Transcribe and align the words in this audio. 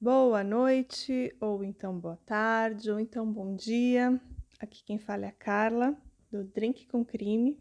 Boa 0.00 0.44
noite, 0.44 1.34
ou 1.40 1.64
então 1.64 1.98
boa 1.98 2.16
tarde, 2.24 2.88
ou 2.88 3.00
então 3.00 3.26
bom 3.26 3.56
dia. 3.56 4.20
Aqui 4.60 4.84
quem 4.84 4.96
fala 4.96 5.24
é 5.24 5.28
a 5.28 5.32
Carla, 5.32 6.00
do 6.30 6.44
Drink 6.44 6.86
com 6.86 7.04
Crime, 7.04 7.58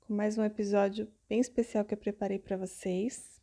com 0.00 0.14
mais 0.14 0.38
um 0.38 0.42
episódio 0.42 1.06
bem 1.28 1.38
especial 1.38 1.84
que 1.84 1.92
eu 1.92 1.98
preparei 1.98 2.38
para 2.38 2.56
vocês. 2.56 3.42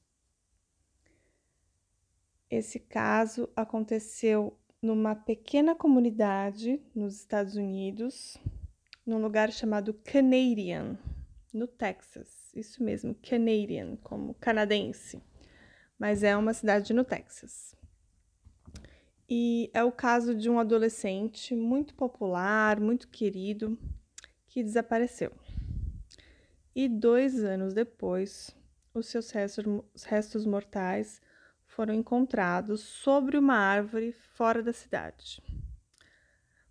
Esse 2.49 2.79
caso 2.79 3.47
aconteceu 3.55 4.57
numa 4.81 5.13
pequena 5.13 5.75
comunidade 5.75 6.81
nos 6.95 7.15
Estados 7.15 7.55
Unidos, 7.55 8.35
num 9.05 9.21
lugar 9.21 9.51
chamado 9.51 9.93
Canadian, 9.93 10.97
no 11.53 11.67
Texas. 11.67 12.51
Isso 12.55 12.83
mesmo, 12.83 13.13
Canadian, 13.21 13.95
como 13.97 14.33
canadense 14.33 15.21
mas 15.97 16.23
é 16.23 16.35
uma 16.35 16.53
cidade 16.53 16.93
no 16.93 17.03
Texas. 17.03 17.75
E 19.27 19.71
é 19.73 19.83
o 19.83 19.91
caso 19.91 20.35
de 20.35 20.49
um 20.49 20.59
adolescente 20.59 21.55
muito 21.55 21.95
popular, 21.95 22.79
muito 22.79 23.07
querido, 23.07 23.77
que 24.47 24.61
desapareceu. 24.61 25.31
E 26.75 26.87
dois 26.87 27.43
anos 27.43 27.73
depois, 27.73 28.55
os 28.93 29.07
seus 29.07 29.31
restos, 29.31 30.45
mortais 30.45 31.21
foram 31.65 31.93
encontrados 31.93 32.81
sobre 32.81 33.37
uma 33.37 33.55
árvore 33.55 34.11
fora 34.11 34.61
da 34.61 34.71
cidade. 34.71 35.41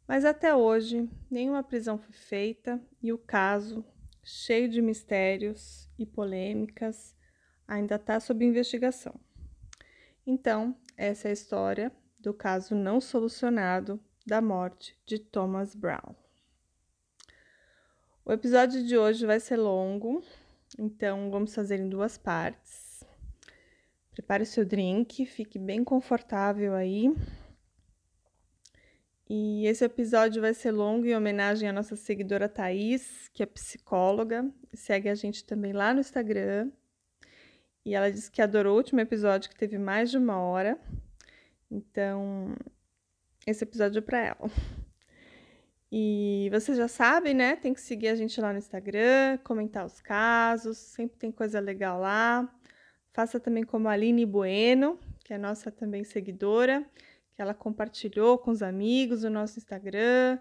Mas 0.06 0.24
até 0.24 0.54
hoje, 0.54 1.08
nenhuma 1.30 1.62
prisão 1.62 1.98
foi 1.98 2.12
feita 2.12 2.80
e 3.02 3.12
o 3.12 3.18
caso, 3.18 3.84
cheio 4.22 4.68
de 4.68 4.80
mistérios 4.80 5.90
e 5.98 6.06
polêmicas, 6.06 7.16
ainda 7.66 7.96
está 7.96 8.20
sob 8.20 8.44
investigação. 8.44 9.14
Então, 10.26 10.76
essa 10.96 11.28
é 11.28 11.30
a 11.30 11.34
história 11.34 11.92
do 12.18 12.32
caso 12.32 12.74
não 12.74 13.00
solucionado 13.00 14.00
da 14.26 14.40
morte 14.40 14.98
de 15.04 15.18
Thomas 15.18 15.74
Brown. 15.74 16.14
O 18.24 18.32
episódio 18.32 18.82
de 18.86 18.96
hoje 18.96 19.26
vai 19.26 19.38
ser 19.38 19.56
longo, 19.56 20.24
então 20.78 21.30
vamos 21.30 21.54
fazer 21.54 21.78
em 21.78 21.88
duas 21.88 22.16
partes. 22.16 23.04
Prepare 24.12 24.44
o 24.44 24.46
seu 24.46 24.64
drink, 24.64 25.26
fique 25.26 25.58
bem 25.58 25.84
confortável 25.84 26.74
aí. 26.74 27.12
E 29.28 29.66
esse 29.66 29.84
episódio 29.84 30.40
vai 30.40 30.54
ser 30.54 30.70
longo 30.70 31.04
em 31.04 31.14
homenagem 31.14 31.68
à 31.68 31.72
nossa 31.72 31.96
seguidora 31.96 32.48
Thaís, 32.48 33.28
que 33.34 33.42
é 33.42 33.46
psicóloga, 33.46 34.50
segue 34.72 35.08
a 35.08 35.14
gente 35.14 35.44
também 35.44 35.72
lá 35.72 35.92
no 35.92 36.00
Instagram, 36.00 36.70
e 37.84 37.94
ela 37.94 38.10
disse 38.10 38.30
que 38.30 38.40
adorou 38.40 38.74
o 38.74 38.76
último 38.78 39.00
episódio, 39.00 39.50
que 39.50 39.56
teve 39.56 39.78
mais 39.78 40.10
de 40.10 40.18
uma 40.18 40.38
hora. 40.38 40.78
Então, 41.70 42.54
esse 43.46 43.64
episódio 43.64 43.98
é 43.98 44.02
para 44.02 44.18
ela. 44.18 44.50
E 45.92 46.48
você 46.50 46.74
já 46.74 46.88
sabe, 46.88 47.34
né? 47.34 47.56
Tem 47.56 47.72
que 47.72 47.80
seguir 47.80 48.08
a 48.08 48.16
gente 48.16 48.40
lá 48.40 48.52
no 48.52 48.58
Instagram, 48.58 49.38
comentar 49.44 49.84
os 49.84 50.00
casos, 50.00 50.76
sempre 50.76 51.16
tem 51.16 51.30
coisa 51.30 51.60
legal 51.60 52.00
lá. 52.00 52.52
Faça 53.12 53.38
também 53.38 53.62
como 53.62 53.88
a 53.88 53.92
Aline 53.92 54.26
Bueno, 54.26 54.98
que 55.24 55.32
é 55.32 55.38
nossa 55.38 55.70
também 55.70 56.02
seguidora, 56.02 56.84
que 57.32 57.40
ela 57.40 57.54
compartilhou 57.54 58.38
com 58.38 58.50
os 58.50 58.62
amigos 58.62 59.22
o 59.22 59.30
nosso 59.30 59.58
Instagram. 59.58 60.38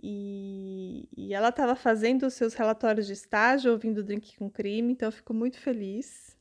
E, 0.00 1.08
e 1.16 1.34
ela 1.34 1.48
estava 1.48 1.74
fazendo 1.74 2.26
os 2.26 2.34
seus 2.34 2.54
relatórios 2.54 3.06
de 3.06 3.14
estágio, 3.14 3.72
ouvindo 3.72 4.04
Drink 4.04 4.36
com 4.36 4.50
Crime, 4.50 4.92
então 4.92 5.08
eu 5.08 5.12
fico 5.12 5.32
muito 5.32 5.58
feliz. 5.58 6.33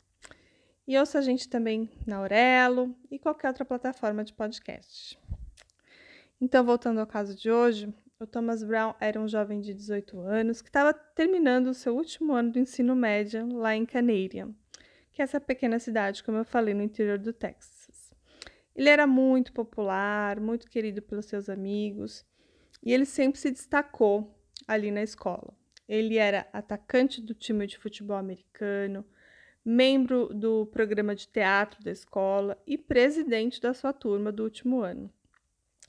E 0.85 0.97
ouça 0.97 1.19
a 1.19 1.21
gente 1.21 1.47
também 1.47 1.89
na 2.05 2.17
Aurelo 2.17 2.93
e 3.09 3.17
qualquer 3.17 3.47
outra 3.47 3.63
plataforma 3.63 4.21
de 4.21 4.33
podcast. 4.33 5.17
Então, 6.41 6.65
voltando 6.65 6.99
ao 6.99 7.07
caso 7.07 7.33
de 7.37 7.49
hoje, 7.49 7.93
o 8.19 8.27
Thomas 8.27 8.61
Brown 8.63 8.93
era 8.99 9.17
um 9.17 9.27
jovem 9.27 9.61
de 9.61 9.73
18 9.73 10.19
anos 10.19 10.61
que 10.61 10.67
estava 10.67 10.93
terminando 10.93 11.67
o 11.67 11.73
seu 11.73 11.95
último 11.95 12.33
ano 12.33 12.51
do 12.51 12.59
ensino 12.59 12.97
médio 12.97 13.47
lá 13.53 13.73
em 13.73 13.85
Canadian, 13.85 14.53
que 15.13 15.21
é 15.21 15.23
essa 15.23 15.39
pequena 15.39 15.79
cidade, 15.79 16.21
como 16.21 16.37
eu 16.37 16.43
falei, 16.43 16.73
no 16.73 16.83
interior 16.83 17.17
do 17.17 17.31
Texas. 17.31 18.13
Ele 18.75 18.89
era 18.89 19.07
muito 19.07 19.53
popular, 19.53 20.37
muito 20.39 20.69
querido 20.69 21.01
pelos 21.01 21.27
seus 21.27 21.47
amigos, 21.47 22.25
e 22.83 22.91
ele 22.91 23.05
sempre 23.05 23.39
se 23.39 23.51
destacou 23.51 24.37
ali 24.67 24.91
na 24.91 25.01
escola. 25.01 25.53
Ele 25.87 26.17
era 26.17 26.45
atacante 26.51 27.21
do 27.21 27.33
time 27.33 27.65
de 27.67 27.77
futebol 27.77 28.17
americano, 28.17 29.05
membro 29.65 30.33
do 30.33 30.65
programa 30.67 31.15
de 31.15 31.27
teatro 31.27 31.81
da 31.83 31.91
escola 31.91 32.57
e 32.67 32.77
presidente 32.77 33.61
da 33.61 33.73
sua 33.73 33.93
turma 33.93 34.31
do 34.31 34.43
último 34.43 34.81
ano. 34.81 35.09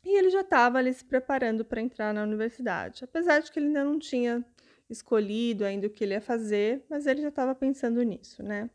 E 0.04 0.18
ele 0.18 0.30
já 0.30 0.42
estava 0.42 0.78
ali 0.78 0.92
se 0.92 1.04
preparando 1.04 1.64
para 1.64 1.80
entrar 1.80 2.12
na 2.12 2.22
universidade, 2.22 3.04
apesar 3.04 3.40
de 3.40 3.50
que 3.50 3.58
ele 3.58 3.68
ainda 3.68 3.84
não 3.84 3.98
tinha 3.98 4.44
escolhido 4.88 5.64
ainda 5.64 5.86
o 5.86 5.90
que 5.90 6.04
ele 6.04 6.12
ia 6.12 6.20
fazer, 6.20 6.84
mas 6.90 7.06
ele 7.06 7.22
já 7.22 7.28
estava 7.28 7.54
pensando 7.54 8.02
nisso, 8.02 8.42
né? 8.42 8.68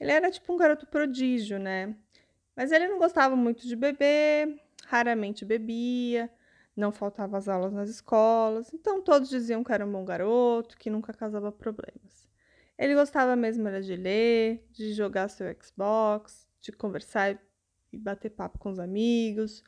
Ele 0.00 0.10
era 0.10 0.30
tipo 0.30 0.52
um 0.52 0.56
garoto 0.56 0.86
prodígio, 0.86 1.58
né? 1.58 1.94
Mas 2.56 2.72
ele 2.72 2.88
não 2.88 2.98
gostava 2.98 3.36
muito 3.36 3.66
de 3.66 3.76
beber, 3.76 4.60
raramente 4.84 5.44
bebia, 5.44 6.28
não 6.76 6.90
faltava 6.90 7.38
as 7.38 7.48
aulas 7.48 7.72
nas 7.72 7.88
escolas, 7.88 8.72
então 8.74 9.00
todos 9.00 9.28
diziam 9.28 9.62
que 9.62 9.72
era 9.72 9.86
um 9.86 9.92
bom 9.92 10.04
garoto, 10.04 10.76
que 10.76 10.90
nunca 10.90 11.12
causava 11.12 11.52
problemas. 11.52 12.17
Ele 12.78 12.94
gostava 12.94 13.34
mesmo 13.34 13.66
era 13.66 13.82
de 13.82 13.96
ler, 13.96 14.64
de 14.70 14.92
jogar 14.92 15.28
seu 15.28 15.52
Xbox, 15.60 16.46
de 16.60 16.70
conversar 16.70 17.36
e 17.92 17.98
bater 17.98 18.30
papo 18.30 18.58
com 18.58 18.70
os 18.70 18.78
amigos, 18.78 19.64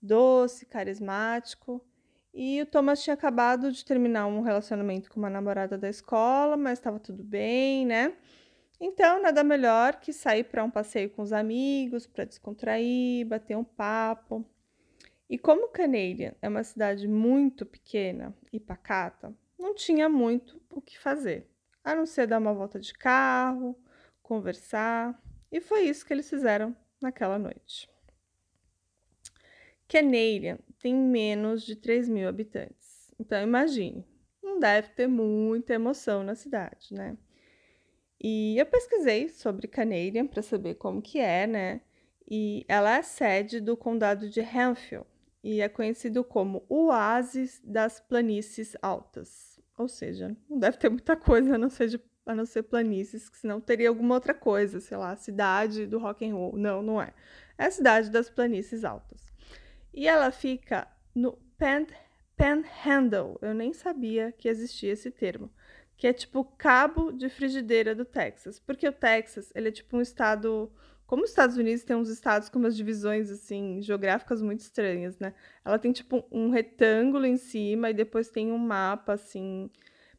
doce, 0.00 0.64
carismático. 0.64 1.84
E 2.32 2.62
o 2.62 2.66
Thomas 2.66 3.02
tinha 3.02 3.14
acabado 3.14 3.70
de 3.70 3.84
terminar 3.84 4.26
um 4.26 4.40
relacionamento 4.40 5.10
com 5.10 5.18
uma 5.18 5.28
namorada 5.28 5.76
da 5.76 5.88
escola, 5.88 6.56
mas 6.56 6.78
estava 6.78 6.98
tudo 6.98 7.22
bem, 7.22 7.84
né? 7.84 8.16
Então, 8.80 9.20
nada 9.20 9.44
melhor 9.44 10.00
que 10.00 10.12
sair 10.12 10.44
para 10.44 10.64
um 10.64 10.70
passeio 10.70 11.10
com 11.10 11.22
os 11.22 11.32
amigos, 11.32 12.06
para 12.06 12.24
descontrair, 12.24 13.26
bater 13.26 13.56
um 13.56 13.64
papo. 13.64 14.46
E 15.28 15.38
como 15.38 15.68
Canadian 15.68 16.34
é 16.40 16.48
uma 16.48 16.62
cidade 16.62 17.08
muito 17.08 17.66
pequena 17.66 18.34
e 18.52 18.60
pacata, 18.60 19.34
não 19.58 19.74
tinha 19.74 20.08
muito 20.08 20.60
o 20.70 20.80
que 20.80 20.98
fazer 20.98 21.46
a 21.86 21.94
não 21.94 22.04
ser 22.04 22.26
dar 22.26 22.38
uma 22.38 22.52
volta 22.52 22.80
de 22.80 22.92
carro, 22.92 23.78
conversar, 24.20 25.16
e 25.52 25.60
foi 25.60 25.82
isso 25.82 26.04
que 26.04 26.12
eles 26.12 26.28
fizeram 26.28 26.76
naquela 27.00 27.38
noite. 27.38 27.88
Canadian 29.88 30.58
tem 30.80 30.92
menos 30.92 31.62
de 31.62 31.76
3 31.76 32.08
mil 32.08 32.28
habitantes, 32.28 33.14
então 33.20 33.40
imagine, 33.40 34.04
não 34.42 34.58
deve 34.58 34.88
ter 34.88 35.06
muita 35.06 35.74
emoção 35.74 36.24
na 36.24 36.34
cidade, 36.34 36.92
né? 36.92 37.16
E 38.20 38.58
eu 38.58 38.66
pesquisei 38.66 39.28
sobre 39.28 39.68
Canadian 39.68 40.26
para 40.26 40.42
saber 40.42 40.74
como 40.74 41.00
que 41.00 41.20
é, 41.20 41.46
né? 41.46 41.82
E 42.28 42.64
ela 42.66 42.96
é 42.96 43.02
sede 43.02 43.60
do 43.60 43.76
condado 43.76 44.28
de 44.28 44.40
Hemphill 44.40 45.06
e 45.40 45.60
é 45.60 45.68
conhecido 45.68 46.24
como 46.24 46.64
o 46.68 46.86
oásis 46.86 47.60
das 47.62 48.00
planícies 48.00 48.76
altas. 48.82 49.55
Ou 49.76 49.88
seja, 49.88 50.36
não 50.48 50.58
deve 50.58 50.78
ter 50.78 50.88
muita 50.88 51.16
coisa 51.16 51.54
a 51.54 51.58
não 51.58 51.68
ser, 51.68 51.88
de, 51.88 52.00
a 52.24 52.34
não 52.34 52.46
ser 52.46 52.62
planícies, 52.62 53.30
senão 53.34 53.60
teria 53.60 53.88
alguma 53.88 54.14
outra 54.14 54.32
coisa, 54.32 54.80
sei 54.80 54.96
lá, 54.96 55.14
cidade 55.16 55.86
do 55.86 55.98
rock 55.98 56.28
and 56.28 56.34
roll. 56.34 56.56
Não, 56.56 56.82
não 56.82 57.00
é. 57.00 57.12
É 57.58 57.66
a 57.66 57.70
cidade 57.70 58.10
das 58.10 58.30
planícies 58.30 58.84
altas. 58.84 59.26
E 59.92 60.06
ela 60.06 60.30
fica 60.30 60.88
no 61.14 61.32
Pan, 61.58 61.86
Panhandle. 62.36 63.38
Eu 63.40 63.54
nem 63.54 63.72
sabia 63.72 64.32
que 64.32 64.48
existia 64.48 64.92
esse 64.92 65.10
termo. 65.10 65.50
Que 65.96 66.06
é 66.06 66.12
tipo 66.12 66.44
cabo 66.44 67.10
de 67.10 67.28
frigideira 67.28 67.94
do 67.94 68.04
Texas. 68.04 68.58
Porque 68.58 68.86
o 68.86 68.92
Texas, 68.92 69.50
ele 69.54 69.68
é 69.68 69.72
tipo 69.72 69.96
um 69.96 70.02
estado 70.02 70.70
como 71.06 71.22
os 71.22 71.30
Estados 71.30 71.56
Unidos 71.56 71.84
tem 71.84 71.94
uns 71.94 72.08
estados 72.08 72.48
com 72.48 72.58
umas 72.58 72.76
divisões 72.76 73.30
assim 73.30 73.80
geográficas 73.80 74.42
muito 74.42 74.60
estranhas, 74.60 75.18
né? 75.18 75.34
Ela 75.64 75.78
tem 75.78 75.92
tipo 75.92 76.26
um 76.30 76.50
retângulo 76.50 77.24
em 77.24 77.36
cima 77.36 77.90
e 77.90 77.94
depois 77.94 78.28
tem 78.28 78.50
um 78.50 78.58
mapa 78.58 79.12
assim, 79.12 79.70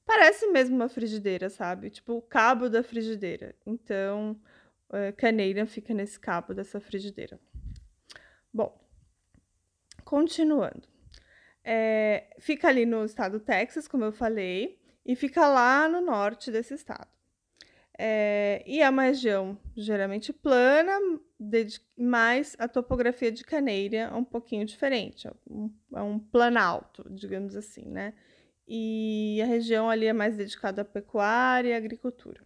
parece 0.06 0.48
mesmo 0.48 0.76
uma 0.76 0.88
frigideira, 0.88 1.50
sabe? 1.50 1.90
Tipo 1.90 2.14
o 2.14 2.22
cabo 2.22 2.70
da 2.70 2.82
frigideira. 2.82 3.54
Então, 3.66 4.40
é, 4.94 5.66
fica 5.66 5.94
nesse 5.94 6.20
cabo 6.20 6.54
dessa 6.54 6.80
frigideira. 6.80 7.40
Bom, 8.54 8.80
continuando. 10.06 10.88
É, 11.64 12.34
fica 12.40 12.70
ali 12.70 12.86
no 12.86 13.04
estado 13.04 13.40
do 13.40 13.44
Texas, 13.44 13.90
como 13.90 14.06
eu 14.06 14.12
falei, 14.14 14.80
e 15.06 15.16
fica 15.18 15.48
lá 15.50 15.90
no 15.90 16.00
norte 16.00 16.50
desse 16.50 16.74
estado. 16.74 17.17
É, 18.00 18.64
e 18.66 18.80
é 18.80 18.90
uma 18.90 19.04
região 19.04 19.58
geralmente 19.76 20.32
plana, 20.32 21.00
mas 21.98 22.56
a 22.60 22.68
topografia 22.68 23.32
de 23.32 23.44
Caneira 23.44 23.98
é 23.98 24.14
um 24.14 24.24
pouquinho 24.24 24.66
diferente, 24.66 25.28
é 25.28 25.32
um, 25.50 25.74
é 25.96 26.02
um 26.02 26.20
planalto, 26.20 27.04
digamos 27.10 27.56
assim, 27.56 27.86
né? 27.86 28.14
E 28.68 29.40
a 29.42 29.46
região 29.46 29.90
ali 29.90 30.06
é 30.06 30.14
mais 30.14 30.38
dedicada 30.38 30.84
à 30.84 30.86
pecuária 30.86 31.70
e 31.70 31.74
agricultura. 31.74 32.46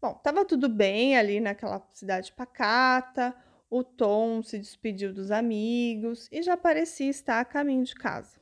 Bom, 0.00 0.12
estava 0.12 0.44
tudo 0.44 0.68
bem 0.68 1.16
ali 1.16 1.40
naquela 1.40 1.86
cidade 1.92 2.32
pacata, 2.32 3.34
o 3.68 3.82
Tom 3.82 4.42
se 4.42 4.58
despediu 4.58 5.12
dos 5.12 5.30
amigos 5.30 6.28
e 6.30 6.42
já 6.42 6.56
parecia 6.56 7.10
estar 7.10 7.40
a 7.40 7.44
caminho 7.44 7.84
de 7.84 7.94
casa. 7.94 8.38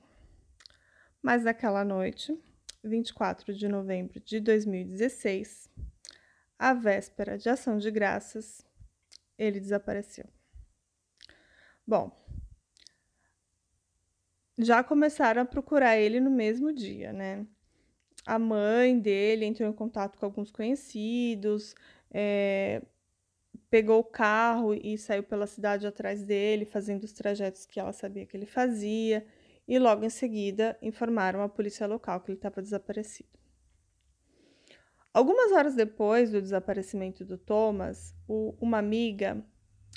Mas 1.22 1.42
naquela 1.42 1.84
noite, 1.84 2.38
24 2.84 3.54
de 3.54 3.66
novembro 3.66 4.20
de 4.20 4.38
2016, 4.40 5.70
a 6.64 6.72
véspera 6.72 7.36
de 7.36 7.46
Ação 7.46 7.76
de 7.76 7.90
Graças, 7.90 8.64
ele 9.36 9.60
desapareceu. 9.60 10.24
Bom, 11.86 12.10
já 14.56 14.82
começaram 14.82 15.42
a 15.42 15.44
procurar 15.44 15.98
ele 15.98 16.20
no 16.20 16.30
mesmo 16.30 16.72
dia, 16.72 17.12
né? 17.12 17.46
A 18.24 18.38
mãe 18.38 18.98
dele 18.98 19.44
entrou 19.44 19.68
em 19.68 19.74
contato 19.74 20.18
com 20.18 20.24
alguns 20.24 20.50
conhecidos, 20.50 21.74
é, 22.10 22.80
pegou 23.68 24.00
o 24.00 24.04
carro 24.04 24.72
e 24.72 24.96
saiu 24.96 25.22
pela 25.22 25.46
cidade 25.46 25.86
atrás 25.86 26.24
dele, 26.24 26.64
fazendo 26.64 27.04
os 27.04 27.12
trajetos 27.12 27.66
que 27.66 27.78
ela 27.78 27.92
sabia 27.92 28.24
que 28.24 28.34
ele 28.34 28.46
fazia, 28.46 29.26
e 29.68 29.78
logo 29.78 30.02
em 30.02 30.10
seguida 30.10 30.78
informaram 30.80 31.42
a 31.42 31.48
polícia 31.48 31.86
local 31.86 32.22
que 32.22 32.30
ele 32.30 32.38
estava 32.38 32.62
desaparecido. 32.62 33.43
Algumas 35.14 35.52
horas 35.52 35.76
depois 35.76 36.32
do 36.32 36.42
desaparecimento 36.42 37.24
do 37.24 37.38
Thomas, 37.38 38.12
o, 38.26 38.52
uma 38.60 38.78
amiga, 38.78 39.40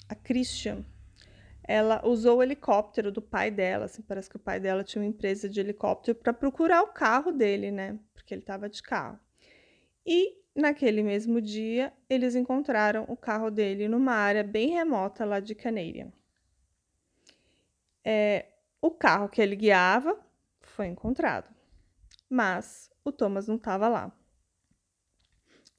a 0.08 0.14
Christian, 0.14 0.86
ela 1.64 2.08
usou 2.08 2.38
o 2.38 2.44
helicóptero 2.44 3.12
do 3.12 3.20
pai 3.20 3.50
dela, 3.50 3.86
assim, 3.86 4.04
parece 4.04 4.30
que 4.30 4.36
o 4.36 4.40
pai 4.40 4.60
dela 4.60 4.84
tinha 4.84 5.02
uma 5.02 5.10
empresa 5.10 5.50
de 5.50 5.60
helicóptero 5.60 6.16
para 6.20 6.32
procurar 6.32 6.84
o 6.84 6.94
carro 6.94 7.32
dele, 7.32 7.72
né? 7.72 8.00
Porque 8.14 8.32
ele 8.32 8.44
estava 8.44 8.70
de 8.70 8.84
carro. 8.84 9.20
E 10.06 10.38
naquele 10.56 11.02
mesmo 11.02 11.42
dia, 11.42 11.92
eles 12.08 12.36
encontraram 12.36 13.04
o 13.08 13.18
carro 13.18 13.50
dele 13.50 13.88
numa 13.88 14.14
área 14.14 14.44
bem 14.44 14.70
remota 14.70 15.26
lá 15.26 15.40
de 15.40 15.56
Canadian. 15.56 16.14
É, 18.06 18.46
o 18.80 18.92
carro 18.92 19.28
que 19.30 19.42
ele 19.42 19.56
guiava 19.56 20.16
foi 20.62 20.86
encontrado, 20.86 21.50
mas 22.30 22.92
o 23.04 23.12
Thomas 23.12 23.48
não 23.48 23.56
estava 23.56 23.90
lá. 23.90 24.16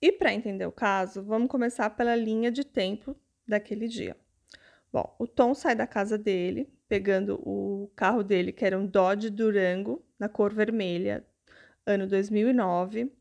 E 0.00 0.12
para 0.12 0.32
entender 0.32 0.66
o 0.66 0.72
caso, 0.72 1.22
vamos 1.22 1.48
começar 1.48 1.90
pela 1.90 2.14
linha 2.14 2.50
de 2.52 2.64
tempo 2.64 3.16
daquele 3.46 3.88
dia. 3.88 4.16
Bom, 4.92 5.14
o 5.18 5.26
Tom 5.26 5.54
sai 5.54 5.74
da 5.74 5.86
casa 5.86 6.16
dele, 6.16 6.72
pegando 6.88 7.34
o 7.42 7.90
carro 7.96 8.22
dele, 8.22 8.52
que 8.52 8.64
era 8.64 8.78
um 8.78 8.86
Dodge 8.86 9.28
Durango, 9.28 10.04
na 10.18 10.28
cor 10.28 10.52
vermelha, 10.54 11.26
ano 11.84 12.06
2009, 12.06 13.12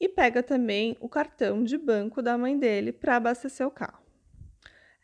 e 0.00 0.08
pega 0.08 0.42
também 0.42 0.96
o 1.00 1.08
cartão 1.08 1.62
de 1.62 1.76
banco 1.76 2.22
da 2.22 2.38
mãe 2.38 2.58
dele 2.58 2.92
para 2.92 3.16
abastecer 3.16 3.66
o 3.66 3.70
carro. 3.70 4.02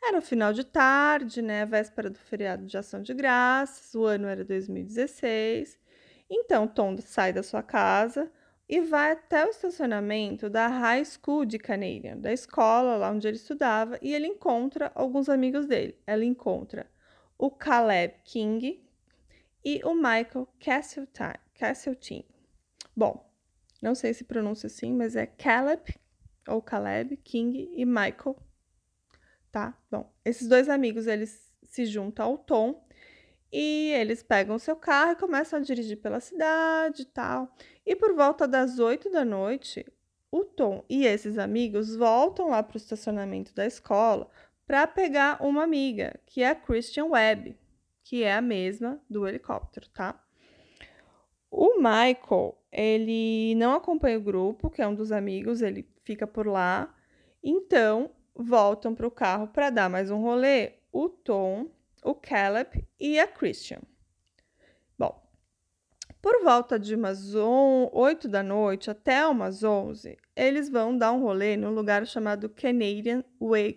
Era 0.03 0.19
o 0.19 0.23
final 0.23 0.53
de 0.53 0.65
tarde, 0.65 1.43
né, 1.43 1.67
véspera 1.67 2.09
do 2.09 2.19
feriado 2.19 2.65
de 2.65 2.79
Ação 2.79 3.03
de 3.03 3.13
Graças, 3.13 3.95
o 3.95 4.05
ano 4.05 4.29
era 4.29 4.45
2016. 4.45 5.79
Então, 6.31 6.67
Tom 6.67 6.97
sai 6.99 7.33
da 7.33 7.43
sua 7.43 7.63
casa, 7.63 8.31
e 8.69 8.81
vai 8.81 9.13
até 9.13 9.47
o 9.47 9.51
estacionamento 9.51 10.51
da 10.51 10.69
High 10.69 11.05
School 11.05 11.47
de 11.47 11.59
Canadian, 11.59 12.19
da 12.19 12.33
escola 12.33 12.97
lá 12.97 13.11
onde 13.11 13.27
ele 13.27 13.39
estudava, 13.39 13.99
e 14.03 14.15
ele 14.15 14.27
encontra 14.27 14.93
alguns 14.95 15.29
amigos 15.29 15.67
dele. 15.67 15.99
Ela 16.07 16.25
encontra 16.25 16.87
o 17.39 17.51
Caleb 17.51 18.15
King 18.25 18.85
e 19.65 19.81
o 19.85 19.95
Michael 19.95 20.47
Castleton. 20.61 22.25
Bom, 22.95 23.31
não 23.81 23.95
sei 23.95 24.13
se 24.13 24.25
pronuncia 24.25 24.67
assim, 24.67 24.93
mas 24.93 25.17
é 25.17 25.25
Caleb 25.25 25.95
ou 26.47 26.61
Caleb 26.61 27.17
King 27.19 27.71
e 27.75 27.85
Michael, 27.87 28.37
tá? 29.51 29.79
Bom, 29.91 30.13
esses 30.25 30.47
dois 30.47 30.69
amigos 30.69 31.07
eles 31.07 31.53
se 31.65 31.87
juntam 31.87 32.27
ao 32.27 32.39
Tom 32.39 32.87
e 33.53 33.93
eles 33.93 34.23
pegam 34.23 34.59
seu 34.59 34.77
carro 34.77 35.13
e 35.13 35.17
começam 35.17 35.59
a 35.59 35.63
dirigir 35.63 36.01
pela 36.01 36.21
cidade 36.21 37.03
e 37.03 37.07
tal. 37.07 37.55
E 37.85 37.97
por 37.97 38.15
volta 38.15 38.47
das 38.47 38.79
8 38.79 39.11
da 39.11 39.25
noite, 39.25 39.87
o 40.31 40.45
Tom 40.45 40.85
e 40.89 41.07
esses 41.07 41.39
amigos 41.39 41.97
voltam 41.97 42.51
lá 42.51 42.63
para 42.63 42.75
o 42.75 42.79
estacionamento 42.79 43.55
da 43.55 43.67
escola 43.67 44.31
para 44.67 44.87
pegar 44.87 45.43
uma 45.43 45.65
amiga, 45.65 46.21
que 46.27 46.43
é 46.43 46.51
a 46.51 46.55
Christian 46.55 47.07
Webb, 47.07 47.57
que 48.05 48.23
é 48.23 48.35
a 48.35 48.43
mesma 48.43 49.01
do 49.09 49.27
helicóptero, 49.27 49.89
tá? 49.89 50.23
O 51.51 51.79
Michael, 51.79 52.59
ele 52.71 53.55
não 53.55 53.73
acompanha 53.73 54.19
o 54.19 54.23
grupo, 54.23 54.69
que 54.69 54.83
é 54.83 54.87
um 54.87 54.95
dos 54.95 55.11
amigos, 55.11 55.63
ele 55.63 55.89
fica 56.05 56.27
por 56.27 56.47
lá. 56.47 56.95
Então, 57.43 58.11
voltam 58.35 58.95
para 58.95 59.07
o 59.07 59.11
carro 59.11 59.49
para 59.49 59.71
dar 59.71 59.89
mais 59.89 60.11
um 60.11 60.21
rolê. 60.21 60.75
O 60.93 61.09
Tom 61.09 61.71
o 62.03 62.15
Caleb 62.15 62.87
e 62.99 63.19
a 63.19 63.27
Christian. 63.27 63.81
Bom, 64.99 65.23
por 66.21 66.43
volta 66.43 66.79
de 66.79 66.95
umas 66.95 67.35
8 67.35 68.29
da 68.29 68.43
noite 68.43 68.91
até 68.91 69.27
umas 69.27 69.63
11, 69.63 70.17
eles 70.35 70.69
vão 70.69 70.97
dar 70.97 71.13
um 71.13 71.21
rolê 71.21 71.57
num 71.57 71.71
lugar 71.71 72.07
chamado 72.07 72.49
Canadian 72.49 73.23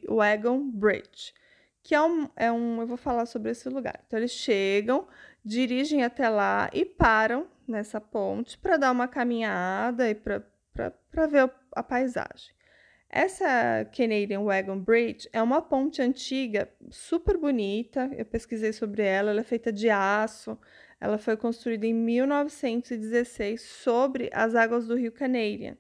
Wagon 0.07 0.69
Bridge, 0.71 1.33
que 1.83 1.95
é 1.95 2.01
um, 2.01 2.29
é 2.35 2.51
um. 2.51 2.81
Eu 2.81 2.88
vou 2.88 2.97
falar 2.97 3.25
sobre 3.25 3.51
esse 3.51 3.69
lugar. 3.69 4.03
Então, 4.06 4.19
eles 4.19 4.31
chegam, 4.31 5.07
dirigem 5.44 6.03
até 6.03 6.29
lá 6.29 6.69
e 6.74 6.85
param 6.85 7.47
nessa 7.67 8.01
ponte 8.01 8.57
para 8.57 8.77
dar 8.77 8.91
uma 8.91 9.07
caminhada 9.07 10.09
e 10.09 10.15
para 10.15 11.27
ver 11.27 11.51
a 11.75 11.83
paisagem. 11.83 12.53
Essa 13.13 13.86
Canadian 13.94 14.42
Wagon 14.46 14.80
Bridge 14.80 15.28
é 15.34 15.42
uma 15.44 15.62
ponte 15.62 16.02
antiga, 16.02 16.72
super 16.90 17.38
bonita. 17.38 18.10
Eu 18.16 18.25
pesquisei 18.25 18.72
sobre 18.72 19.04
ela, 19.04 19.31
ela 19.31 19.42
é 19.42 19.44
feita 19.44 19.69
de 19.69 19.90
aço. 19.90 20.58
Ela 20.98 21.18
foi 21.18 21.36
construída 21.36 21.86
em 21.86 21.94
1916 21.94 23.62
sobre 23.62 24.30
as 24.31 24.56
águas 24.56 24.88
do 24.88 24.96
Rio 24.96 25.12
Canadian. 25.12 25.75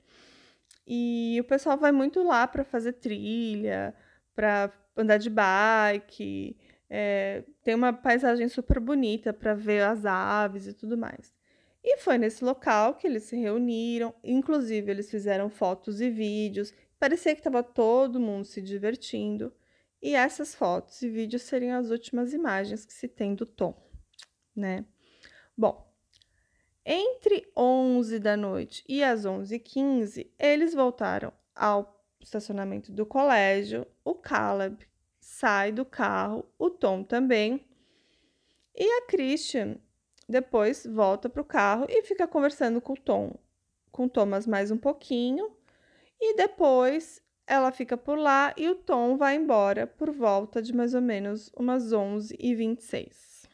E 0.85 1.37
o 1.39 1.45
pessoal 1.45 1.77
vai 1.77 1.93
muito 1.93 2.21
lá 2.21 2.45
para 2.45 2.65
fazer 2.65 2.93
trilha, 2.93 3.95
para 4.35 4.69
andar 4.97 5.17
de 5.17 5.29
bike. 5.29 6.57
É, 6.89 7.45
tem 7.63 7.75
uma 7.75 7.93
paisagem 7.93 8.49
super 8.49 8.77
bonita 8.81 9.31
para 9.31 9.53
ver 9.53 9.83
as 9.83 10.05
aves 10.05 10.67
e 10.67 10.73
tudo 10.73 10.97
mais. 10.97 11.33
E 11.81 11.97
foi 11.99 12.17
nesse 12.17 12.43
local 12.43 12.95
que 12.95 13.07
eles 13.07 13.23
se 13.23 13.37
reuniram, 13.37 14.13
inclusive 14.21 14.91
eles 14.91 15.09
fizeram 15.09 15.49
fotos 15.49 16.01
e 16.01 16.09
vídeos 16.09 16.73
Parecia 17.01 17.33
que 17.33 17.39
estava 17.39 17.63
todo 17.63 18.19
mundo 18.19 18.45
se 18.45 18.61
divertindo, 18.61 19.51
e 19.99 20.13
essas 20.13 20.53
fotos 20.53 21.01
e 21.01 21.09
vídeos 21.09 21.41
seriam 21.41 21.79
as 21.79 21.89
últimas 21.89 22.31
imagens 22.31 22.85
que 22.85 22.93
se 22.93 23.07
tem 23.07 23.33
do 23.33 23.43
Tom, 23.43 23.75
né? 24.55 24.85
Bom, 25.57 25.91
entre 26.85 27.51
11 27.57 28.19
da 28.19 28.37
noite 28.37 28.83
e 28.87 29.03
as 29.03 29.25
11h15, 29.25 30.29
eles 30.37 30.75
voltaram 30.75 31.33
ao 31.55 32.05
estacionamento 32.19 32.91
do 32.91 33.03
colégio. 33.03 33.87
O 34.05 34.13
Caleb 34.13 34.87
sai 35.19 35.71
do 35.71 35.83
carro, 35.83 36.45
o 36.55 36.69
Tom 36.69 37.03
também. 37.03 37.65
E 38.75 38.85
a 38.99 39.07
Christian 39.07 39.77
depois 40.29 40.85
volta 40.85 41.27
para 41.27 41.41
o 41.41 41.45
carro 41.45 41.87
e 41.89 42.03
fica 42.03 42.27
conversando 42.27 42.79
com 42.79 42.93
o 42.93 43.01
Tom, 43.01 43.39
com 43.91 44.05
o 44.05 44.09
Thomas 44.09 44.45
mais 44.45 44.69
um 44.69 44.77
pouquinho. 44.77 45.59
E 46.21 46.35
depois 46.35 47.19
ela 47.47 47.71
fica 47.71 47.97
por 47.97 48.17
lá 48.17 48.53
e 48.55 48.69
o 48.69 48.75
Tom 48.75 49.17
vai 49.17 49.35
embora 49.35 49.87
por 49.87 50.11
volta 50.11 50.61
de 50.61 50.73
mais 50.73 50.93
ou 50.93 51.01
menos 51.01 51.51
umas 51.57 51.91
11h26. 51.91 53.49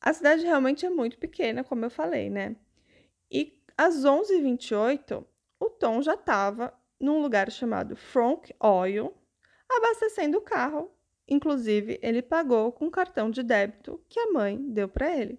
A 0.00 0.12
cidade 0.14 0.44
realmente 0.44 0.86
é 0.86 0.90
muito 0.90 1.18
pequena, 1.18 1.62
como 1.62 1.84
eu 1.84 1.90
falei, 1.90 2.30
né? 2.30 2.56
E 3.30 3.60
às 3.76 4.04
11h28, 4.04 5.24
o 5.58 5.68
Tom 5.68 6.00
já 6.00 6.14
estava 6.14 6.72
num 6.98 7.20
lugar 7.20 7.50
chamado 7.50 7.96
Frank 7.96 8.54
Oil, 8.60 9.12
abastecendo 9.68 10.38
o 10.38 10.42
carro. 10.42 10.90
Inclusive, 11.28 11.98
ele 12.02 12.22
pagou 12.22 12.72
com 12.72 12.86
o 12.86 12.90
cartão 12.90 13.30
de 13.30 13.42
débito 13.42 14.00
que 14.08 14.18
a 14.18 14.32
mãe 14.32 14.56
deu 14.70 14.88
para 14.88 15.14
ele. 15.16 15.38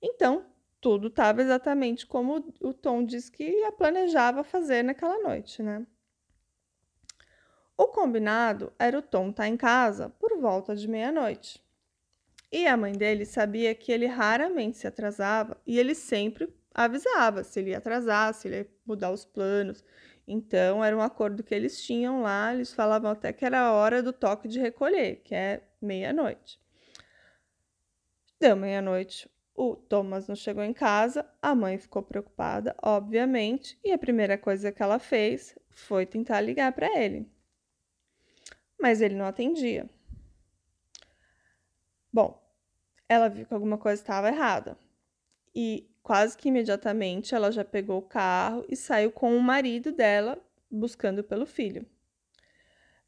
Então, 0.00 0.44
tudo 0.84 1.08
estava 1.08 1.40
exatamente 1.40 2.06
como 2.06 2.52
o 2.60 2.74
Tom 2.74 3.02
disse 3.06 3.32
que 3.32 3.70
planejava 3.78 4.44
fazer 4.44 4.82
naquela 4.82 5.18
noite, 5.18 5.62
né? 5.62 5.86
O 7.74 7.86
combinado 7.86 8.70
era 8.78 8.98
o 8.98 9.00
Tom 9.00 9.30
estar 9.30 9.44
tá 9.44 9.48
em 9.48 9.56
casa 9.56 10.10
por 10.10 10.38
volta 10.38 10.76
de 10.76 10.86
meia-noite. 10.86 11.64
E 12.52 12.66
a 12.66 12.76
mãe 12.76 12.92
dele 12.92 13.24
sabia 13.24 13.74
que 13.74 13.90
ele 13.90 14.04
raramente 14.04 14.76
se 14.76 14.86
atrasava 14.86 15.56
e 15.66 15.78
ele 15.78 15.94
sempre 15.94 16.54
avisava 16.74 17.42
se 17.42 17.60
ele 17.60 17.70
ia 17.70 17.78
atrasar, 17.78 18.34
se 18.34 18.46
ele 18.46 18.56
ia 18.58 18.68
mudar 18.84 19.10
os 19.10 19.24
planos. 19.24 19.82
Então, 20.28 20.84
era 20.84 20.94
um 20.94 21.00
acordo 21.00 21.42
que 21.42 21.54
eles 21.54 21.82
tinham 21.82 22.20
lá, 22.20 22.52
eles 22.52 22.74
falavam 22.74 23.10
até 23.10 23.32
que 23.32 23.46
era 23.46 23.58
a 23.58 23.72
hora 23.72 24.02
do 24.02 24.12
toque 24.12 24.48
de 24.48 24.60
recolher, 24.60 25.22
que 25.24 25.34
é 25.34 25.62
meia-noite. 25.80 26.60
Deu 28.38 28.54
meia-noite, 28.54 29.30
o 29.54 29.76
Thomas 29.76 30.26
não 30.26 30.34
chegou 30.36 30.64
em 30.64 30.72
casa, 30.72 31.24
a 31.40 31.54
mãe 31.54 31.78
ficou 31.78 32.02
preocupada, 32.02 32.74
obviamente, 32.82 33.78
e 33.84 33.92
a 33.92 33.98
primeira 33.98 34.36
coisa 34.36 34.72
que 34.72 34.82
ela 34.82 34.98
fez 34.98 35.56
foi 35.70 36.04
tentar 36.06 36.40
ligar 36.40 36.72
para 36.72 36.86
ele. 36.98 37.28
mas 38.80 39.00
ele 39.00 39.14
não 39.14 39.24
atendia. 39.26 39.88
Bom, 42.12 42.40
ela 43.08 43.28
viu 43.28 43.46
que 43.46 43.54
alguma 43.54 43.78
coisa 43.78 44.00
estava 44.02 44.28
errada 44.28 44.78
e 45.54 45.88
quase 46.02 46.36
que 46.36 46.48
imediatamente 46.48 47.34
ela 47.34 47.50
já 47.50 47.64
pegou 47.64 47.98
o 47.98 48.02
carro 48.02 48.64
e 48.68 48.76
saiu 48.76 49.10
com 49.10 49.36
o 49.36 49.42
marido 49.42 49.90
dela 49.92 50.38
buscando 50.70 51.24
pelo 51.24 51.46
filho. 51.46 51.86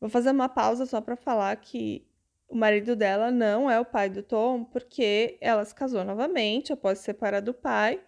Vou 0.01 0.09
fazer 0.11 0.31
uma 0.31 0.49
pausa 0.49 0.87
só 0.87 1.01
para 1.01 1.17
falar 1.17 1.55
que 1.57 2.07
o 2.49 2.57
marido 2.57 2.95
dela 2.97 3.31
não 3.31 3.71
é 3.71 3.79
o 3.81 3.85
pai 3.85 4.09
do 4.09 4.23
Tom, 4.23 4.65
porque 4.65 5.37
ela 5.41 5.65
se 5.65 5.75
casou 5.75 6.05
novamente 6.05 6.73
após 6.73 6.99
se 6.99 7.05
separar 7.05 7.41
do 7.41 7.53
pai. 7.55 8.01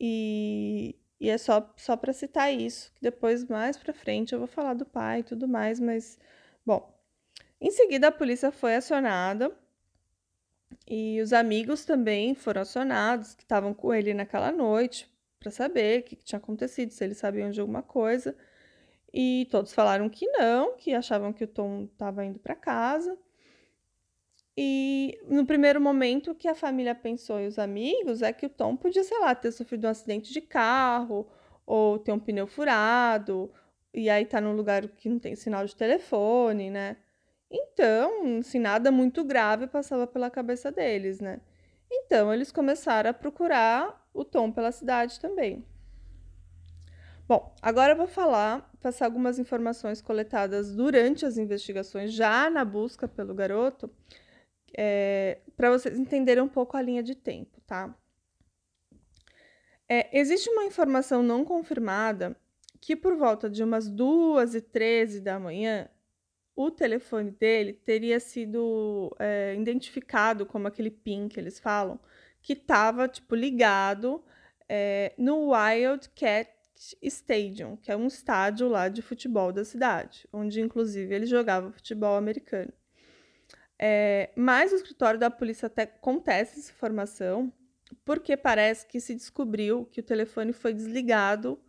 E, 0.00 0.96
e 1.20 1.28
é 1.28 1.38
só, 1.38 1.72
só 1.76 1.96
para 1.96 2.12
citar 2.12 2.52
isso, 2.52 2.92
que 2.94 3.02
depois, 3.02 3.44
mais 3.44 3.76
para 3.76 3.92
frente, 3.92 4.32
eu 4.32 4.38
vou 4.38 4.48
falar 4.48 4.74
do 4.74 4.86
pai 4.86 5.20
e 5.20 5.24
tudo 5.24 5.48
mais, 5.48 5.80
mas, 5.80 6.18
bom. 6.64 6.94
Em 7.60 7.70
seguida, 7.70 8.08
a 8.08 8.12
polícia 8.12 8.52
foi 8.52 8.76
acionada 8.76 9.52
e 10.86 11.20
os 11.20 11.32
amigos 11.32 11.84
também 11.84 12.34
foram 12.34 12.62
acionados, 12.62 13.34
que 13.34 13.42
estavam 13.42 13.74
com 13.74 13.92
ele 13.92 14.14
naquela 14.14 14.52
noite, 14.52 15.08
para 15.38 15.50
saber 15.50 16.00
o 16.00 16.02
que, 16.04 16.16
que 16.16 16.24
tinha 16.24 16.38
acontecido, 16.38 16.92
se 16.92 17.04
eles 17.04 17.18
sabiam 17.18 17.50
de 17.50 17.60
alguma 17.60 17.82
coisa. 17.82 18.36
E 19.12 19.46
todos 19.50 19.72
falaram 19.72 20.08
que 20.08 20.26
não, 20.28 20.76
que 20.76 20.94
achavam 20.94 21.32
que 21.32 21.44
o 21.44 21.48
Tom 21.48 21.84
estava 21.84 22.24
indo 22.24 22.38
para 22.38 22.54
casa. 22.54 23.18
E 24.60 25.16
no 25.28 25.46
primeiro 25.46 25.80
momento, 25.80 26.32
o 26.32 26.34
que 26.34 26.48
a 26.48 26.54
família 26.54 26.92
pensou 26.92 27.38
e 27.38 27.46
os 27.46 27.60
amigos 27.60 28.22
é 28.22 28.32
que 28.32 28.44
o 28.44 28.48
Tom 28.48 28.76
podia, 28.76 29.04
sei 29.04 29.16
lá, 29.20 29.32
ter 29.32 29.52
sofrido 29.52 29.86
um 29.86 29.90
acidente 29.90 30.32
de 30.32 30.40
carro, 30.40 31.28
ou 31.64 31.96
ter 31.96 32.10
um 32.10 32.18
pneu 32.18 32.44
furado, 32.48 33.52
e 33.94 34.10
aí 34.10 34.24
tá 34.24 34.40
num 34.40 34.56
lugar 34.56 34.88
que 34.88 35.08
não 35.08 35.20
tem 35.20 35.36
sinal 35.36 35.64
de 35.64 35.76
telefone, 35.76 36.70
né? 36.70 36.96
Então, 37.48 38.40
assim, 38.40 38.58
nada 38.58 38.90
muito 38.90 39.22
grave 39.22 39.68
passava 39.68 40.08
pela 40.08 40.28
cabeça 40.28 40.72
deles, 40.72 41.20
né? 41.20 41.40
Então, 41.88 42.34
eles 42.34 42.50
começaram 42.50 43.10
a 43.10 43.14
procurar 43.14 44.10
o 44.12 44.24
Tom 44.24 44.50
pela 44.50 44.72
cidade 44.72 45.20
também. 45.20 45.64
Bom, 47.28 47.54
agora 47.62 47.92
eu 47.92 47.96
vou 47.96 48.08
falar, 48.08 48.68
passar 48.80 49.04
algumas 49.04 49.38
informações 49.38 50.00
coletadas 50.02 50.74
durante 50.74 51.24
as 51.24 51.38
investigações, 51.38 52.12
já 52.12 52.50
na 52.50 52.64
busca 52.64 53.06
pelo 53.06 53.34
garoto, 53.34 53.88
é, 54.76 55.38
para 55.56 55.70
vocês 55.70 55.98
entenderem 55.98 56.42
um 56.42 56.48
pouco 56.48 56.76
a 56.76 56.82
linha 56.82 57.02
de 57.02 57.14
tempo, 57.14 57.60
tá? 57.66 57.94
É, 59.88 60.18
existe 60.18 60.50
uma 60.50 60.64
informação 60.64 61.22
não 61.22 61.44
confirmada 61.44 62.36
que 62.80 62.94
por 62.94 63.16
volta 63.16 63.48
de 63.48 63.62
umas 63.62 63.88
2 63.88 64.54
e 64.54 64.60
13 64.60 65.20
da 65.20 65.38
manhã, 65.38 65.88
o 66.54 66.70
telefone 66.70 67.30
dele 67.30 67.72
teria 67.72 68.20
sido 68.20 69.14
é, 69.18 69.54
identificado 69.58 70.44
como 70.44 70.68
aquele 70.68 70.90
PIN 70.90 71.28
que 71.28 71.38
eles 71.38 71.58
falam, 71.58 71.98
que 72.42 72.52
estava 72.52 73.08
tipo 73.08 73.34
ligado 73.34 74.22
é, 74.68 75.14
no 75.16 75.52
Wildcat 75.52 76.50
Stadium, 77.02 77.76
que 77.76 77.90
é 77.90 77.96
um 77.96 78.06
estádio 78.06 78.68
lá 78.68 78.88
de 78.88 79.02
futebol 79.02 79.52
da 79.52 79.64
cidade, 79.64 80.28
onde 80.32 80.60
inclusive 80.60 81.14
ele 81.14 81.26
jogava 81.26 81.72
futebol 81.72 82.16
americano. 82.16 82.72
É, 83.78 84.30
mas 84.34 84.72
o 84.72 84.76
escritório 84.76 85.20
da 85.20 85.30
polícia 85.30 85.66
até 85.66 85.86
contesta 85.86 86.58
essa 86.58 86.70
informação, 86.70 87.52
porque 88.04 88.36
parece 88.36 88.86
que 88.86 89.00
se 89.00 89.14
descobriu 89.14 89.86
que 89.86 90.00
o 90.00 90.02
telefone 90.02 90.52
foi 90.52 90.74
desligado 90.74 91.60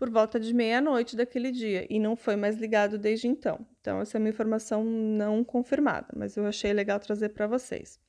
por 0.00 0.08
volta 0.08 0.40
de 0.40 0.54
meia-noite 0.54 1.14
daquele 1.14 1.52
dia 1.52 1.86
e 1.90 1.98
não 1.98 2.16
foi 2.16 2.34
mais 2.34 2.56
ligado 2.56 2.96
desde 2.96 3.28
então. 3.28 3.66
Então, 3.80 4.00
essa 4.00 4.16
é 4.16 4.18
uma 4.18 4.30
informação 4.30 4.82
não 4.82 5.44
confirmada, 5.44 6.08
mas 6.16 6.38
eu 6.38 6.46
achei 6.46 6.72
legal 6.72 6.98
trazer 6.98 7.28
para 7.28 7.46
vocês. 7.46 8.00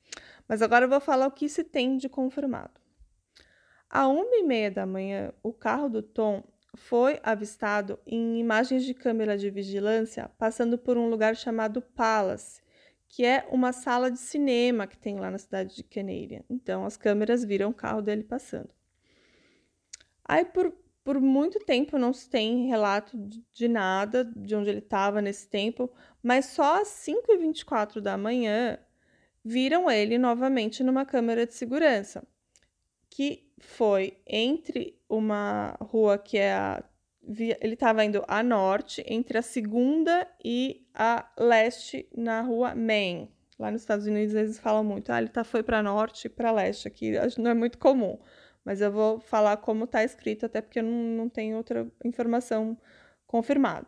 Mas 0.48 0.62
agora 0.62 0.86
eu 0.86 0.88
vou 0.88 1.00
falar 1.00 1.26
o 1.26 1.30
que 1.30 1.48
se 1.50 1.62
tem 1.62 1.98
de 1.98 2.08
confirmado. 2.08 2.80
À 3.90 4.08
uma 4.08 4.24
e 4.36 4.42
meia 4.42 4.70
da 4.70 4.86
manhã, 4.86 5.34
o 5.42 5.52
carro 5.52 5.90
do 5.90 6.02
Tom 6.02 6.42
foi 6.74 7.20
avistado 7.22 7.98
em 8.06 8.38
imagens 8.40 8.84
de 8.84 8.94
câmera 8.94 9.36
de 9.36 9.50
vigilância 9.50 10.30
passando 10.38 10.78
por 10.78 10.96
um 10.96 11.10
lugar 11.10 11.36
chamado 11.36 11.82
Palace, 11.82 12.61
que 13.12 13.26
é 13.26 13.46
uma 13.50 13.74
sala 13.74 14.10
de 14.10 14.18
cinema 14.18 14.86
que 14.86 14.96
tem 14.96 15.20
lá 15.20 15.30
na 15.30 15.36
cidade 15.36 15.76
de 15.76 15.84
Canadian. 15.84 16.40
Então, 16.48 16.86
as 16.86 16.96
câmeras 16.96 17.44
viram 17.44 17.68
o 17.68 17.74
carro 17.74 18.00
dele 18.00 18.24
passando. 18.24 18.70
Aí, 20.24 20.46
por, 20.46 20.72
por 21.04 21.20
muito 21.20 21.58
tempo, 21.60 21.98
não 21.98 22.14
se 22.14 22.30
tem 22.30 22.68
relato 22.68 23.14
de 23.52 23.68
nada 23.68 24.24
de 24.24 24.56
onde 24.56 24.70
ele 24.70 24.78
estava 24.78 25.20
nesse 25.20 25.46
tempo, 25.46 25.92
mas 26.22 26.46
só 26.46 26.80
às 26.80 26.88
5h24 26.88 28.00
da 28.00 28.16
manhã 28.16 28.78
viram 29.44 29.90
ele 29.90 30.16
novamente 30.16 30.82
numa 30.82 31.04
câmera 31.04 31.46
de 31.46 31.52
segurança 31.52 32.26
que 33.10 33.46
foi 33.58 34.16
entre 34.26 34.98
uma 35.06 35.76
rua 35.82 36.16
que 36.16 36.38
é 36.38 36.54
a. 36.54 36.82
Ele 37.24 37.74
estava 37.74 38.04
indo 38.04 38.24
a 38.26 38.42
norte, 38.42 39.02
entre 39.06 39.38
a 39.38 39.42
segunda 39.42 40.26
e 40.44 40.86
a 40.94 41.30
leste, 41.38 42.08
na 42.16 42.40
rua 42.42 42.74
Main. 42.74 43.28
Lá 43.58 43.70
nos 43.70 43.82
Estados 43.82 44.06
Unidos 44.06 44.34
eles 44.34 44.58
falam 44.58 44.82
muito, 44.82 45.12
ah, 45.12 45.18
ele 45.18 45.28
tá, 45.28 45.44
foi 45.44 45.62
para 45.62 45.82
norte 45.82 46.24
e 46.24 46.28
para 46.28 46.50
leste, 46.50 46.88
aqui 46.88 47.12
não 47.38 47.50
é 47.50 47.54
muito 47.54 47.78
comum. 47.78 48.18
Mas 48.64 48.80
eu 48.80 48.90
vou 48.90 49.20
falar 49.20 49.56
como 49.58 49.84
está 49.84 50.02
escrito, 50.02 50.46
até 50.46 50.60
porque 50.60 50.80
eu 50.80 50.82
não, 50.84 51.16
não 51.16 51.28
tenho 51.28 51.56
outra 51.56 51.86
informação 52.04 52.76
confirmada. 53.26 53.86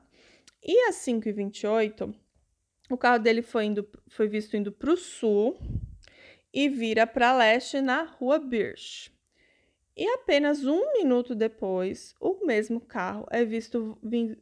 E 0.62 0.88
às 0.88 0.96
5h28, 0.96 2.14
o 2.90 2.96
carro 2.96 3.18
dele 3.18 3.42
foi, 3.42 3.66
indo, 3.66 3.88
foi 4.08 4.28
visto 4.28 4.56
indo 4.56 4.72
para 4.72 4.92
o 4.92 4.96
sul 4.96 5.58
e 6.52 6.68
vira 6.68 7.06
para 7.06 7.36
leste 7.36 7.80
na 7.80 8.04
rua 8.04 8.38
Birch. 8.38 9.12
E 9.96 10.08
apenas 10.08 10.64
um 10.64 10.92
minuto 10.92 11.34
depois, 11.34 12.16
o 12.20 12.44
mesmo 12.44 12.80
carro 12.80 13.26
é 13.30 13.44
visto, 13.44 13.96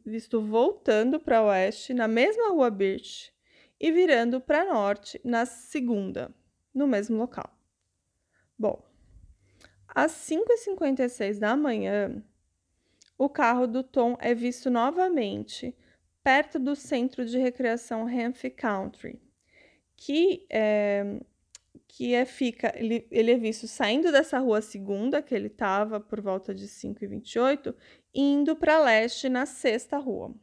visto 0.05 0.41
voltando 0.41 1.21
para 1.21 1.43
oeste 1.43 1.93
na 1.93 2.09
mesma 2.09 2.49
rua 2.51 2.71
Birch 2.71 3.33
e 3.79 3.93
virando 3.93 4.41
para 4.41 4.65
norte 4.65 5.21
na 5.23 5.45
segunda, 5.45 6.35
no 6.75 6.87
mesmo 6.87 7.19
local. 7.19 7.55
Bom, 8.59 8.83
às 9.87 10.13
5h56 10.13 11.39
da 11.39 11.55
manhã, 11.55 12.25
o 13.19 13.29
carro 13.29 13.67
do 13.67 13.83
Tom 13.83 14.17
é 14.21 14.35
visto 14.35 14.71
novamente 14.71 15.77
perto 16.23 16.59
do 16.59 16.75
centro 16.75 17.27
de 17.27 17.37
recreação 17.39 18.07
Hanfy 18.07 18.51
Country, 18.51 19.21
que 19.97 20.47
é, 20.49 21.21
que 21.93 22.15
é, 22.15 22.25
fica, 22.25 22.73
ele, 22.75 23.07
ele 23.11 23.33
é 23.33 23.37
visto 23.37 23.69
saindo 23.69 24.11
dessa 24.11 24.39
rua 24.39 24.63
segunda, 24.63 25.21
que 25.21 25.35
ele 25.35 25.49
estava 25.49 26.01
por 26.01 26.23
volta 26.23 26.55
de 26.55 26.67
5 26.67 27.05
e 27.05 27.07
28, 27.07 27.75
indo 28.15 28.57
para 28.57 28.83
leste 28.83 29.29
na 29.29 29.45
sexta 29.45 29.99
rua. 29.99 30.35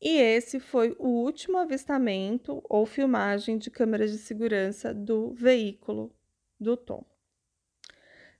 E 0.00 0.18
esse 0.18 0.60
foi 0.60 0.94
o 1.00 1.08
último 1.08 1.58
avistamento 1.58 2.62
ou 2.68 2.86
filmagem 2.86 3.58
de 3.58 3.72
câmeras 3.72 4.12
de 4.12 4.18
segurança 4.18 4.94
do 4.94 5.32
veículo 5.32 6.14
do 6.60 6.76
Tom. 6.76 7.04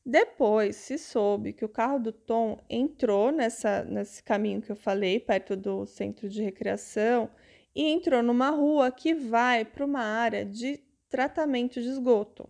Depois 0.07 0.77
se 0.77 0.97
soube 0.97 1.53
que 1.53 1.65
o 1.65 1.69
carro 1.69 1.99
do 1.99 2.13
Tom 2.13 2.61
entrou 2.71 3.33
nessa, 3.33 3.83
nesse 3.85 4.23
caminho 4.23 4.63
que 4.63 4.71
eu 4.71 4.77
falei, 4.77 5.19
perto 5.19 5.57
do 5.57 5.87
centro 5.87 6.29
de 6.29 6.41
recreação, 6.41 7.29
e 7.75 7.83
entrou 7.91 8.23
numa 8.23 8.51
rua 8.51 8.93
que 8.93 9.13
vai 9.13 9.65
para 9.65 9.85
uma 9.85 10.03
área 10.03 10.45
de 10.45 10.81
tratamento 11.13 11.79
de 11.79 11.89
esgoto, 11.89 12.49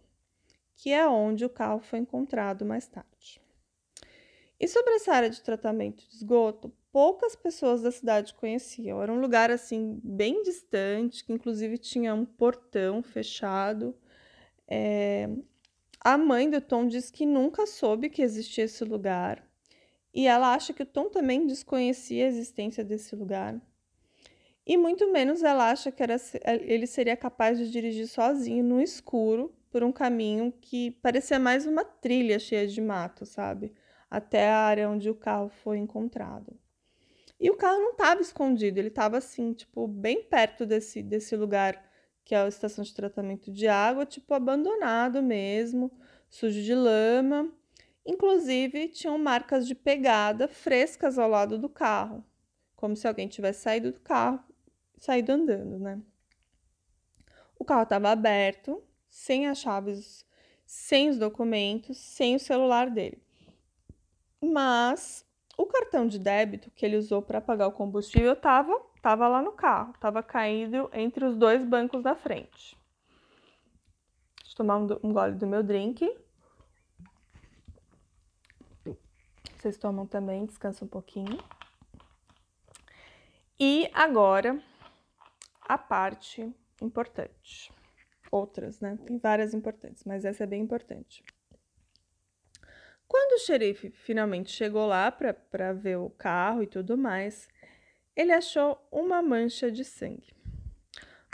que 0.76 0.92
é 0.92 1.04
onde 1.04 1.44
o 1.44 1.50
carro 1.50 1.80
foi 1.80 1.98
encontrado 1.98 2.64
mais 2.64 2.86
tarde. 2.86 3.42
E 4.58 4.68
sobre 4.68 4.94
essa 4.94 5.12
área 5.12 5.28
de 5.28 5.42
tratamento 5.42 6.08
de 6.08 6.14
esgoto, 6.14 6.72
poucas 6.92 7.34
pessoas 7.34 7.82
da 7.82 7.90
cidade 7.90 8.32
conheciam. 8.34 9.02
Era 9.02 9.12
um 9.12 9.20
lugar 9.20 9.50
assim 9.50 10.00
bem 10.04 10.44
distante, 10.44 11.24
que 11.24 11.32
inclusive 11.32 11.76
tinha 11.76 12.14
um 12.14 12.24
portão 12.24 13.02
fechado. 13.02 13.96
É... 14.68 15.28
A 16.00 16.16
mãe 16.16 16.48
do 16.48 16.60
Tom 16.60 16.86
diz 16.86 17.10
que 17.10 17.26
nunca 17.26 17.66
soube 17.66 18.08
que 18.08 18.22
existia 18.22 18.64
esse 18.64 18.84
lugar. 18.84 19.44
E 20.14 20.28
ela 20.28 20.54
acha 20.54 20.72
que 20.72 20.84
o 20.84 20.86
Tom 20.86 21.08
também 21.08 21.48
desconhecia 21.48 22.26
a 22.26 22.28
existência 22.28 22.84
desse 22.84 23.16
lugar. 23.16 23.60
E 24.64 24.76
muito 24.76 25.10
menos 25.10 25.42
ela 25.42 25.70
acha 25.70 25.90
que 25.90 26.02
era, 26.02 26.16
ele 26.60 26.86
seria 26.86 27.16
capaz 27.16 27.58
de 27.58 27.70
dirigir 27.70 28.06
sozinho 28.06 28.62
no 28.62 28.80
escuro 28.80 29.52
por 29.70 29.82
um 29.82 29.90
caminho 29.90 30.52
que 30.60 30.92
parecia 31.02 31.38
mais 31.38 31.66
uma 31.66 31.84
trilha 31.84 32.38
cheia 32.38 32.66
de 32.66 32.80
mato, 32.80 33.26
sabe? 33.26 33.74
Até 34.08 34.48
a 34.48 34.58
área 34.58 34.88
onde 34.88 35.10
o 35.10 35.14
carro 35.14 35.48
foi 35.48 35.78
encontrado. 35.78 36.56
E 37.40 37.50
o 37.50 37.56
carro 37.56 37.80
não 37.80 37.90
estava 37.90 38.20
escondido, 38.20 38.78
ele 38.78 38.88
estava 38.88 39.18
assim, 39.18 39.52
tipo, 39.52 39.88
bem 39.88 40.22
perto 40.22 40.64
desse, 40.64 41.02
desse 41.02 41.34
lugar 41.34 41.82
que 42.24 42.36
é 42.36 42.38
a 42.38 42.46
estação 42.46 42.84
de 42.84 42.94
tratamento 42.94 43.50
de 43.50 43.66
água, 43.66 44.06
tipo, 44.06 44.32
abandonado 44.32 45.20
mesmo, 45.20 45.90
sujo 46.30 46.62
de 46.62 46.72
lama. 46.72 47.52
Inclusive, 48.06 48.88
tinham 48.88 49.18
marcas 49.18 49.66
de 49.66 49.74
pegada 49.74 50.46
frescas 50.46 51.18
ao 51.18 51.28
lado 51.28 51.58
do 51.58 51.68
carro, 51.68 52.24
como 52.76 52.94
se 52.94 53.08
alguém 53.08 53.26
tivesse 53.26 53.62
saído 53.62 53.90
do 53.90 54.00
carro 54.00 54.51
saído 55.02 55.32
andando, 55.32 55.80
né? 55.80 56.00
O 57.58 57.64
carro 57.64 57.82
estava 57.82 58.10
aberto, 58.10 58.80
sem 59.08 59.48
as 59.48 59.58
chaves, 59.58 60.24
sem 60.64 61.10
os 61.10 61.18
documentos, 61.18 61.98
sem 61.98 62.36
o 62.36 62.40
celular 62.40 62.88
dele. 62.88 63.20
Mas 64.40 65.26
o 65.58 65.66
cartão 65.66 66.06
de 66.06 66.20
débito 66.20 66.70
que 66.70 66.86
ele 66.86 66.96
usou 66.96 67.20
para 67.20 67.40
pagar 67.40 67.66
o 67.66 67.72
combustível 67.72 68.32
estava 68.32 68.80
tava 69.02 69.26
lá 69.26 69.42
no 69.42 69.50
carro, 69.50 69.92
estava 69.92 70.22
caído 70.22 70.88
entre 70.92 71.24
os 71.24 71.36
dois 71.36 71.64
bancos 71.64 72.00
da 72.00 72.14
frente. 72.14 72.78
Deixa 74.38 74.52
eu 74.52 74.56
tomar 74.56 74.78
um, 74.78 74.86
um 75.02 75.12
gole 75.12 75.34
do 75.34 75.48
meu 75.48 75.64
drink. 75.64 76.16
Vocês 79.56 79.76
tomam 79.76 80.06
também, 80.06 80.46
descansa 80.46 80.84
um 80.84 80.88
pouquinho. 80.88 81.38
E 83.58 83.90
agora 83.92 84.62
a 85.72 85.78
parte 85.78 86.54
importante. 86.82 87.72
Outras, 88.30 88.78
né? 88.78 88.98
Tem 89.06 89.18
várias 89.18 89.54
importantes, 89.54 90.04
mas 90.04 90.22
essa 90.22 90.44
é 90.44 90.46
bem 90.46 90.60
importante. 90.62 91.24
Quando 93.08 93.32
o 93.36 93.38
xerife 93.38 93.90
finalmente 93.90 94.50
chegou 94.50 94.86
lá 94.86 95.10
para 95.10 95.72
ver 95.72 95.96
o 95.96 96.10
carro 96.10 96.62
e 96.62 96.66
tudo 96.66 96.98
mais, 96.98 97.48
ele 98.14 98.32
achou 98.32 98.86
uma 98.92 99.22
mancha 99.22 99.70
de 99.70 99.82
sangue. 99.82 100.34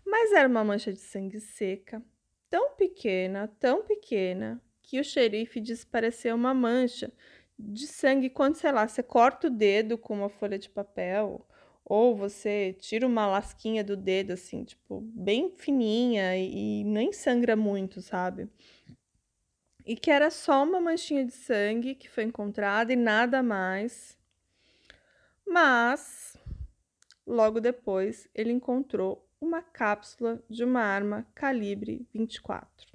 Mas 0.07 0.31
era 0.33 0.49
uma 0.49 0.63
mancha 0.63 0.93
de 0.93 1.01
sangue 1.01 1.41
seca, 1.41 2.01
tão 2.49 2.77
pequena, 2.77 3.49
tão 3.59 3.85
pequena, 3.85 4.63
que 4.83 5.01
o 5.01 5.05
xerife 5.05 5.61
disse 5.61 5.85
parecer 5.85 6.33
uma 6.33 6.55
mancha 6.55 7.13
de 7.59 7.89
sangue 7.89 8.31
quando, 8.31 8.55
sei 8.55 8.71
lá, 8.71 8.87
você 8.87 9.03
corta 9.03 9.49
o 9.49 9.51
dedo 9.51 9.99
com 9.99 10.15
uma 10.15 10.29
folha 10.29 10.59
de 10.59 10.71
papel 10.71 11.45
ou 11.89 12.15
você 12.15 12.77
tira 12.79 13.07
uma 13.07 13.27
lasquinha 13.27 13.83
do 13.83 13.97
dedo, 13.97 14.33
assim, 14.33 14.63
tipo, 14.63 15.01
bem 15.01 15.51
fininha 15.57 16.37
e, 16.37 16.85
nem 16.85 17.13
sangra 17.13 17.57
muito, 17.57 18.03
sabe? 18.03 18.47
E 19.87 19.97
que 19.97 20.11
era 20.11 20.31
só 20.31 20.63
uma 20.65 20.81
manchinha 20.81 21.25
de 21.25 21.33
sangue 21.33 21.95
que 21.95 22.09
foi 22.09 22.25
encontrada 22.25 22.93
e 22.93 22.97
nada 22.97 23.43
mais. 23.43 24.19
Mas, 25.47 26.37
logo 27.27 27.59
depois, 27.59 28.29
ele 28.35 28.53
encontrou 28.53 29.27
uma 29.41 29.63
cápsula 29.63 30.45
de 30.51 30.65
uma 30.65 30.83
arma 30.83 31.27
calibre 31.35 32.07
24. 32.13 32.87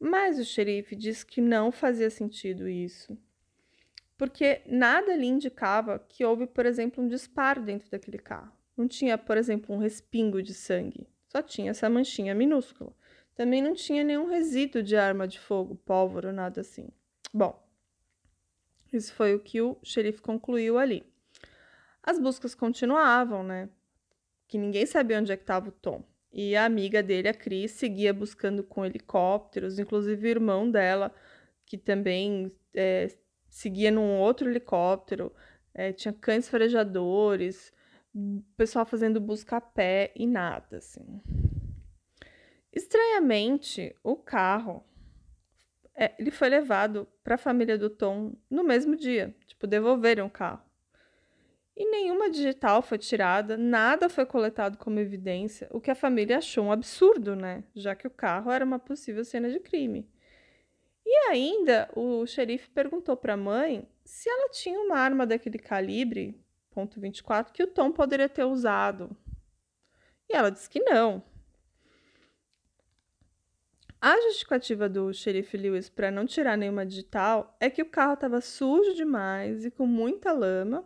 Mas 0.00 0.38
o 0.38 0.44
xerife 0.44 0.96
disse 0.96 1.26
que 1.26 1.42
não 1.42 1.70
fazia 1.70 2.08
sentido 2.08 2.66
isso, 2.66 3.18
porque 4.16 4.62
nada 4.66 5.14
lhe 5.14 5.26
indicava 5.26 5.98
que 5.98 6.24
houve, 6.24 6.46
por 6.46 6.66
exemplo, 6.66 7.02
um 7.02 7.08
disparo 7.08 7.62
dentro 7.62 7.90
daquele 7.90 8.18
carro. 8.18 8.52
Não 8.76 8.86
tinha, 8.88 9.16
por 9.16 9.36
exemplo, 9.36 9.74
um 9.74 9.78
respingo 9.78 10.42
de 10.42 10.54
sangue, 10.54 11.06
só 11.28 11.42
tinha 11.42 11.70
essa 11.70 11.88
manchinha 11.88 12.34
minúscula. 12.34 12.92
Também 13.34 13.60
não 13.60 13.74
tinha 13.74 14.02
nenhum 14.02 14.26
resíduo 14.26 14.82
de 14.82 14.96
arma 14.96 15.28
de 15.28 15.38
fogo, 15.38 15.76
pólvora, 15.76 16.32
nada 16.32 16.62
assim. 16.62 16.88
Bom, 17.32 17.62
isso 18.92 19.12
foi 19.12 19.34
o 19.34 19.40
que 19.40 19.60
o 19.60 19.76
xerife 19.82 20.22
concluiu 20.22 20.78
ali. 20.78 21.04
As 22.02 22.18
buscas 22.18 22.54
continuavam, 22.54 23.42
né? 23.42 23.68
Que 24.48 24.56
ninguém 24.56 24.86
sabia 24.86 25.18
onde 25.18 25.32
é 25.32 25.36
que 25.36 25.42
estava 25.42 25.68
o 25.68 25.72
Tom. 25.72 26.02
E 26.32 26.54
a 26.54 26.64
amiga 26.64 27.02
dele, 27.02 27.28
a 27.28 27.34
Cris, 27.34 27.72
seguia 27.72 28.12
buscando 28.14 28.62
com 28.62 28.84
helicópteros, 28.84 29.78
inclusive 29.78 30.26
o 30.26 30.30
irmão 30.30 30.70
dela, 30.70 31.14
que 31.64 31.76
também 31.76 32.52
é, 32.74 33.08
seguia 33.56 33.90
num 33.90 34.18
outro 34.18 34.50
helicóptero. 34.50 35.32
É, 35.72 35.92
tinha 35.92 36.12
cães 36.12 36.46
farejadores, 36.48 37.72
pessoal 38.56 38.84
fazendo 38.84 39.18
busca 39.20 39.56
a 39.56 39.60
pé 39.60 40.12
e 40.14 40.26
nada, 40.26 40.76
assim. 40.76 41.22
Estranhamente, 42.72 43.94
o 44.04 44.14
carro 44.14 44.84
é, 45.94 46.14
ele 46.18 46.30
foi 46.30 46.50
levado 46.50 47.08
para 47.24 47.36
a 47.36 47.38
família 47.38 47.78
do 47.78 47.88
Tom 47.88 48.34
no 48.50 48.62
mesmo 48.62 48.94
dia. 48.94 49.34
Tipo, 49.46 49.66
devolveram 49.66 50.26
o 50.26 50.30
carro 50.30 50.66
e 51.76 51.90
nenhuma 51.90 52.30
digital 52.30 52.80
foi 52.80 52.96
tirada, 52.96 53.56
nada 53.56 54.08
foi 54.08 54.24
coletado 54.24 54.78
como 54.78 54.98
evidência, 54.98 55.68
o 55.70 55.78
que 55.78 55.90
a 55.90 55.94
família 55.94 56.38
achou 56.38 56.64
um 56.64 56.72
absurdo, 56.72 57.36
né? 57.36 57.64
Já 57.74 57.94
que 57.94 58.06
o 58.06 58.10
carro 58.10 58.50
era 58.50 58.64
uma 58.64 58.78
possível 58.78 59.22
cena 59.24 59.50
de 59.50 59.60
crime. 59.60 60.08
Ainda 61.30 61.88
o 61.94 62.26
xerife 62.26 62.68
perguntou 62.70 63.16
para 63.16 63.34
a 63.34 63.36
mãe 63.36 63.88
se 64.04 64.28
ela 64.28 64.48
tinha 64.50 64.80
uma 64.80 64.98
arma 64.98 65.26
daquele 65.26 65.58
calibre, 65.58 66.40
ponto 66.70 67.00
.24, 67.00 67.52
que 67.52 67.62
o 67.62 67.66
Tom 67.66 67.90
poderia 67.90 68.28
ter 68.28 68.44
usado. 68.44 69.16
E 70.28 70.36
ela 70.36 70.50
disse 70.50 70.68
que 70.68 70.80
não. 70.80 71.22
A 74.00 74.20
justificativa 74.22 74.88
do 74.88 75.12
xerife 75.12 75.56
Lewis 75.56 75.88
para 75.88 76.10
não 76.10 76.26
tirar 76.26 76.56
nenhuma 76.56 76.86
digital 76.86 77.56
é 77.58 77.68
que 77.68 77.82
o 77.82 77.90
carro 77.90 78.14
estava 78.14 78.40
sujo 78.40 78.94
demais 78.94 79.64
e 79.64 79.70
com 79.70 79.86
muita 79.86 80.32
lama 80.32 80.84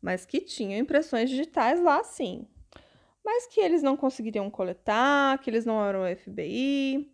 mas 0.00 0.24
que 0.24 0.40
tinham 0.40 0.78
impressões 0.78 1.28
digitais 1.28 1.80
lá 1.80 2.02
sim. 2.02 2.46
Mas 3.24 3.46
que 3.46 3.60
eles 3.60 3.82
não 3.82 3.96
conseguiriam 3.96 4.48
coletar, 4.50 5.38
que 5.38 5.50
eles 5.50 5.66
não 5.66 5.84
eram 5.84 6.04
FBI. 6.16 7.10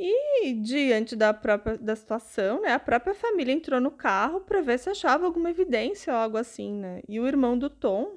E 0.00 0.52
diante 0.52 1.16
da 1.16 1.34
própria 1.34 1.76
da 1.76 1.96
situação, 1.96 2.60
né, 2.60 2.72
a 2.72 2.78
própria 2.78 3.16
família 3.16 3.52
entrou 3.52 3.80
no 3.80 3.90
carro 3.90 4.40
para 4.42 4.60
ver 4.60 4.78
se 4.78 4.88
achava 4.88 5.26
alguma 5.26 5.50
evidência 5.50 6.12
ou 6.12 6.18
algo 6.20 6.36
assim, 6.36 6.72
né? 6.72 7.02
E 7.08 7.18
o 7.18 7.26
irmão 7.26 7.58
do 7.58 7.68
Tom 7.68 8.16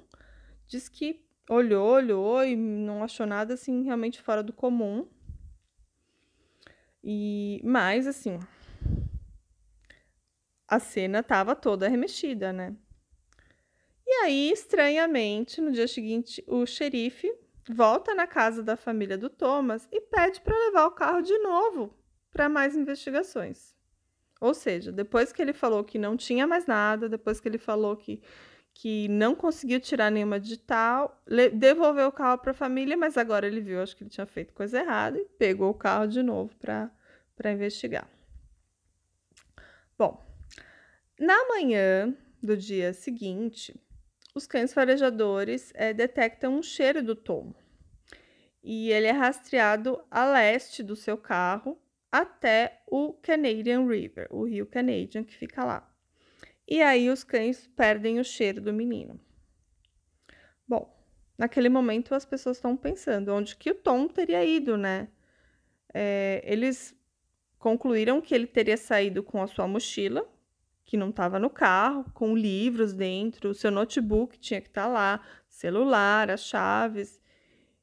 disse 0.68 0.92
que 0.92 1.26
olhou, 1.50 1.94
olhou 1.94 2.46
e 2.46 2.56
não 2.56 3.04
achou 3.04 3.26
nada 3.26 3.56
assim 3.56 3.84
realmente 3.84 4.22
fora 4.22 4.44
do 4.44 4.54
comum. 4.54 5.08
E 7.04 7.60
mais 7.64 8.06
assim, 8.06 8.38
a 10.68 10.80
cena 10.80 11.22
estava 11.22 11.56
toda 11.56 11.90
remexida, 11.90 12.54
né? 12.54 12.76
E 14.06 14.12
aí, 14.24 14.52
estranhamente, 14.52 15.60
no 15.60 15.72
dia 15.72 15.88
seguinte, 15.88 16.44
o 16.46 16.64
xerife 16.64 17.34
volta 17.72 18.14
na 18.14 18.28
casa 18.28 18.62
da 18.62 18.76
família 18.76 19.18
do 19.18 19.30
Thomas 19.30 19.88
e 19.92 20.02
pede 20.02 20.42
para 20.42 20.58
levar 20.58 20.86
o 20.86 20.92
carro 20.92 21.22
de 21.22 21.38
novo 21.40 21.94
para 22.32 22.50
mais 22.50 22.76
investigações. 22.76 23.76
Ou 24.40 24.54
seja, 24.54 24.92
depois 24.92 25.32
que 25.32 25.42
ele 25.42 25.54
falou 25.54 25.84
que 25.84 26.00
não 26.00 26.18
tinha 26.18 26.48
mais 26.48 26.66
nada, 26.66 27.08
depois 27.08 27.40
que 27.40 27.48
ele 27.48 27.60
falou 27.60 27.96
que, 27.96 28.22
que 28.74 29.08
não 29.08 29.36
conseguiu 29.36 29.80
tirar 29.80 30.10
nenhuma 30.10 30.40
digital, 30.40 31.22
devolveu 31.54 32.08
o 32.08 32.12
carro 32.12 32.40
para 32.40 32.52
a 32.52 32.56
família, 32.56 32.98
mas 32.98 33.18
agora 33.18 33.46
ele 33.46 33.62
viu, 33.62 33.82
acho 33.82 33.96
que 33.96 34.04
ele 34.04 34.10
tinha 34.10 34.26
feito 34.26 34.54
coisa 34.54 34.80
errada 34.80 35.20
e 35.20 35.26
pegou 35.38 35.70
o 35.70 35.76
carro 35.76 36.08
de 36.08 36.24
novo 36.24 36.56
para 36.58 37.52
investigar. 37.52 38.10
Bom, 39.96 40.26
na 41.20 41.48
manhã 41.48 42.16
do 42.42 42.58
dia 42.58 42.94
seguinte, 42.94 43.80
os 44.34 44.48
cães 44.48 44.74
farejadores 44.74 45.72
é, 45.76 45.94
detectam 45.94 46.58
um 46.58 46.64
cheiro 46.64 47.04
do 47.04 47.16
Tom. 47.16 47.54
E 48.64 48.92
ele 48.92 49.08
é 49.08 49.12
rastreado 49.12 50.04
a 50.10 50.26
leste 50.26 50.84
do 50.84 50.96
seu 50.96 51.18
carro 51.18 51.82
até 52.12 52.82
o 52.88 53.14
Canadian 53.14 53.88
River, 53.88 54.28
o 54.30 54.44
rio 54.44 54.66
Canadian 54.66 55.24
que 55.24 55.36
fica 55.36 55.64
lá. 55.64 55.90
E 56.68 56.82
aí 56.82 57.10
os 57.10 57.24
cães 57.24 57.68
perdem 57.76 58.20
o 58.20 58.24
cheiro 58.24 58.62
do 58.62 58.74
menino. 58.74 59.20
Bom, 60.68 60.94
naquele 61.38 61.70
momento 61.70 62.14
as 62.14 62.26
pessoas 62.26 62.58
estão 62.58 62.78
pensando 62.78 63.34
onde 63.34 63.56
que 63.56 63.72
o 63.72 63.76
Tom 63.76 64.08
teria 64.08 64.44
ido, 64.44 64.78
né? 64.78 65.08
É, 65.94 66.42
eles 66.46 66.96
concluíram 67.58 68.22
que 68.22 68.34
ele 68.34 68.48
teria 68.48 68.78
saído 68.78 69.22
com 69.22 69.42
a 69.42 69.48
sua 69.48 69.68
mochila, 69.68 70.28
que 70.84 70.98
não 70.98 71.10
estava 71.10 71.40
no 71.40 71.50
carro, 71.50 72.06
com 72.14 72.36
livros 72.36 72.94
dentro, 72.94 73.50
o 73.50 73.54
seu 73.54 73.72
notebook 73.72 74.38
tinha 74.40 74.60
que 74.60 74.68
estar 74.68 74.88
tá 74.88 74.90
lá, 74.90 75.26
celular, 75.48 76.30
as 76.30 76.44
chaves. 76.44 77.21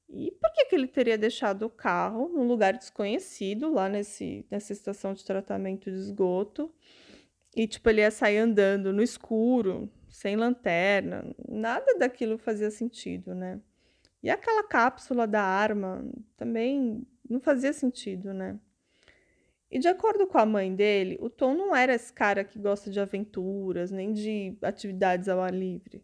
E 0.09 0.31
por 0.41 0.53
que, 0.53 0.65
que 0.67 0.75
ele 0.75 0.87
teria 0.87 1.19
deixado 1.19 1.67
o 1.67 1.71
carro 1.71 2.29
num 2.29 2.47
lugar 2.47 2.73
desconhecido, 2.73 3.73
lá 3.73 3.89
nesse, 3.89 4.47
nessa 4.51 4.73
estação 4.73 5.13
de 5.13 5.25
tratamento 5.25 5.91
de 5.91 5.97
esgoto? 5.97 6.73
E, 7.55 7.67
tipo, 7.67 7.89
ele 7.91 8.01
ia 8.01 8.11
sair 8.11 8.39
andando 8.39 8.93
no 8.93 9.03
escuro, 9.03 9.91
sem 10.09 10.37
lanterna. 10.37 11.25
Nada 11.49 11.99
daquilo 11.99 12.39
fazia 12.39 12.71
sentido, 12.71 13.35
né? 13.35 13.61
E 14.23 14.31
aquela 14.31 14.65
cápsula 14.65 15.27
da 15.27 15.43
arma 15.43 16.05
também 16.37 17.07
não 17.29 17.41
fazia 17.41 17.73
sentido, 17.73 18.33
né? 18.33 18.59
E 19.71 19.79
de 19.79 19.87
acordo 19.87 20.27
com 20.27 20.39
a 20.39 20.47
mãe 20.47 20.75
dele, 20.75 21.19
o 21.21 21.29
Tom 21.29 21.55
não 21.55 21.77
era 21.77 21.95
esse 21.95 22.13
cara 22.13 22.43
que 22.43 22.59
gosta 22.59 22.91
de 22.91 22.99
aventuras, 22.99 23.91
nem 23.91 24.13
de 24.13 24.57
atividades 24.63 25.29
ao 25.29 25.41
ar 25.41 25.53
livre. 25.53 26.03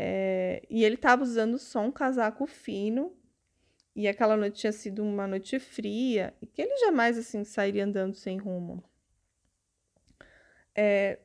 É, 0.00 0.62
e 0.70 0.84
ele 0.84 0.94
estava 0.94 1.24
usando 1.24 1.58
só 1.58 1.80
um 1.80 1.90
casaco 1.90 2.46
fino, 2.46 3.12
e 3.96 4.06
aquela 4.06 4.36
noite 4.36 4.60
tinha 4.60 4.70
sido 4.70 5.02
uma 5.02 5.26
noite 5.26 5.58
fria, 5.58 6.32
e 6.40 6.46
que 6.46 6.62
ele 6.62 6.76
jamais 6.78 7.18
assim 7.18 7.42
sairia 7.42 7.84
andando 7.84 8.14
sem 8.14 8.38
rumo. 8.38 8.84
É, 10.72 11.18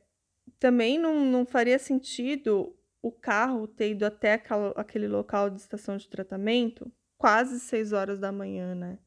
também 0.58 0.98
não, 0.98 1.24
não 1.24 1.46
faria 1.46 1.78
sentido 1.78 2.76
o 3.00 3.12
carro 3.12 3.68
ter 3.68 3.92
ido 3.92 4.04
até 4.04 4.42
aquele 4.74 5.06
local 5.06 5.50
de 5.50 5.60
estação 5.60 5.96
de 5.96 6.08
tratamento 6.08 6.90
quase 7.16 7.60
6 7.60 7.92
horas 7.92 8.18
da 8.18 8.32
manhã, 8.32 8.74
né? 8.74 8.98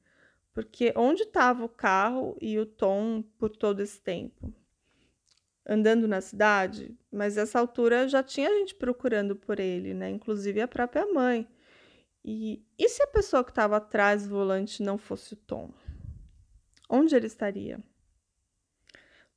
Porque 0.54 0.94
onde 0.96 1.24
estava 1.24 1.66
o 1.66 1.70
carro 1.70 2.38
e 2.40 2.58
o 2.58 2.66
Tom 2.66 3.22
por 3.38 3.50
todo 3.50 3.82
esse 3.82 4.00
tempo? 4.00 4.54
Andando 5.68 6.08
na 6.08 6.22
cidade, 6.22 6.98
mas 7.12 7.38
essa 7.38 7.60
altura 7.60 8.08
já 8.08 8.24
tinha 8.24 8.50
gente 8.50 8.74
procurando 8.74 9.36
por 9.36 9.60
ele, 9.60 9.94
né? 9.94 10.10
Inclusive 10.10 10.62
a 10.62 10.68
própria 10.68 11.06
mãe. 11.12 11.48
E, 12.24 12.66
e 12.78 12.90
se 12.90 13.04
a 13.04 13.08
pessoa 13.08 13.44
que 13.44 13.52
estava 13.52 13.78
atrás 13.78 14.24
do 14.24 14.30
volante 14.30 14.82
não 14.82 14.98
fosse 14.98 15.34
o 15.34 15.38
Tom? 15.38 15.72
Onde 16.90 17.16
ele 17.16 17.28
estaria? 17.28 17.84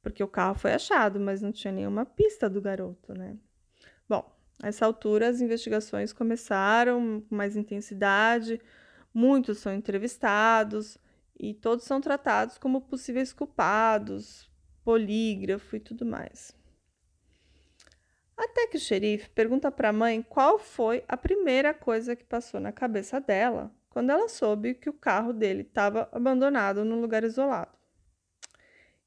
Porque 0.02 0.22
o 0.22 0.28
carro 0.28 0.54
foi 0.54 0.72
achado, 0.72 1.20
mas 1.20 1.42
não 1.42 1.52
tinha 1.52 1.72
nenhuma 1.72 2.06
pista 2.06 2.48
do 2.48 2.60
garoto, 2.60 3.12
né? 3.12 3.36
Bom, 4.08 4.28
a 4.62 4.68
essa 4.68 4.86
altura 4.86 5.28
as 5.28 5.40
investigações 5.40 6.12
começaram 6.12 7.20
com 7.28 7.34
mais 7.34 7.56
intensidade, 7.56 8.60
muitos 9.12 9.58
são 9.58 9.72
entrevistados, 9.72 10.98
e 11.38 11.54
todos 11.54 11.84
são 11.84 12.00
tratados 12.00 12.58
como 12.58 12.80
possíveis 12.82 13.32
culpados, 13.32 14.49
polígrafo 14.90 15.76
e 15.76 15.78
tudo 15.78 16.04
mais. 16.04 16.52
Até 18.36 18.66
que 18.66 18.76
o 18.76 18.80
xerife 18.80 19.30
pergunta 19.30 19.70
para 19.70 19.90
a 19.90 19.92
mãe 19.92 20.20
qual 20.20 20.58
foi 20.58 21.04
a 21.06 21.16
primeira 21.16 21.72
coisa 21.72 22.16
que 22.16 22.24
passou 22.24 22.58
na 22.58 22.72
cabeça 22.72 23.20
dela 23.20 23.72
quando 23.88 24.10
ela 24.10 24.28
soube 24.28 24.74
que 24.74 24.90
o 24.90 24.92
carro 24.92 25.32
dele 25.32 25.62
estava 25.62 26.08
abandonado 26.10 26.84
num 26.84 27.00
lugar 27.00 27.22
isolado. 27.22 27.78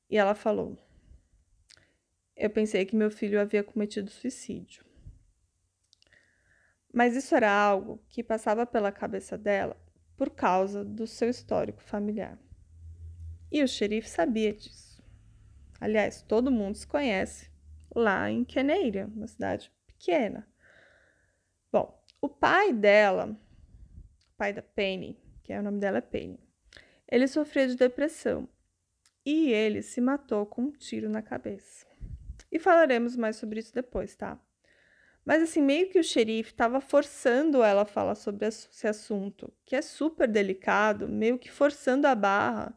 E 0.09 0.15
ela 0.15 0.33
falou: 0.33 0.77
Eu 2.33 2.49
pensei 2.49 2.85
que 2.85 2.95
meu 2.95 3.11
filho 3.11 3.41
havia 3.41 3.61
cometido 3.61 4.09
suicídio. 4.09 4.85
Mas 6.93 7.13
isso 7.13 7.35
era 7.35 7.51
algo 7.51 8.01
que 8.07 8.23
passava 8.23 8.65
pela 8.65 8.89
cabeça 8.89 9.37
dela 9.37 9.75
por 10.15 10.29
causa 10.29 10.85
do 10.85 11.05
seu 11.05 11.29
histórico 11.29 11.83
familiar. 11.83 12.39
E 13.51 13.61
o 13.61 13.67
xerife 13.67 14.09
sabia 14.09 14.53
disso. 14.53 14.82
Aliás, 15.83 16.21
todo 16.21 16.49
mundo 16.49 16.75
se 16.75 16.87
conhece 16.87 17.51
lá 17.93 18.31
em 18.31 18.45
Keneira, 18.45 19.05
uma 19.13 19.27
cidade 19.27 19.69
pequena. 19.85 20.47
Bom, 21.69 22.01
o 22.21 22.29
pai 22.29 22.71
dela, 22.71 23.37
pai 24.37 24.53
da 24.53 24.61
Penny, 24.61 25.21
que 25.43 25.51
é 25.51 25.59
o 25.59 25.61
nome 25.61 25.81
dela 25.81 25.97
é 25.97 26.01
Penny, 26.01 26.39
ele 27.05 27.27
sofria 27.27 27.67
de 27.67 27.75
depressão 27.75 28.47
e 29.25 29.51
ele 29.51 29.81
se 29.81 29.99
matou 29.99 30.45
com 30.45 30.61
um 30.61 30.71
tiro 30.71 31.09
na 31.09 31.21
cabeça. 31.21 31.85
E 32.49 32.57
falaremos 32.57 33.17
mais 33.17 33.35
sobre 33.35 33.59
isso 33.59 33.73
depois, 33.73 34.15
tá? 34.15 34.39
Mas 35.25 35.43
assim, 35.43 35.61
meio 35.61 35.89
que 35.89 35.99
o 35.99 36.03
xerife 36.03 36.51
estava 36.51 36.79
forçando 36.79 37.61
ela 37.61 37.81
a 37.81 37.85
falar 37.85 38.15
sobre 38.15 38.47
esse 38.47 38.87
assunto, 38.87 39.51
que 39.65 39.75
é 39.75 39.81
super 39.81 40.29
delicado, 40.29 41.09
meio 41.09 41.37
que 41.37 41.51
forçando 41.51 42.07
a 42.07 42.15
barra. 42.15 42.73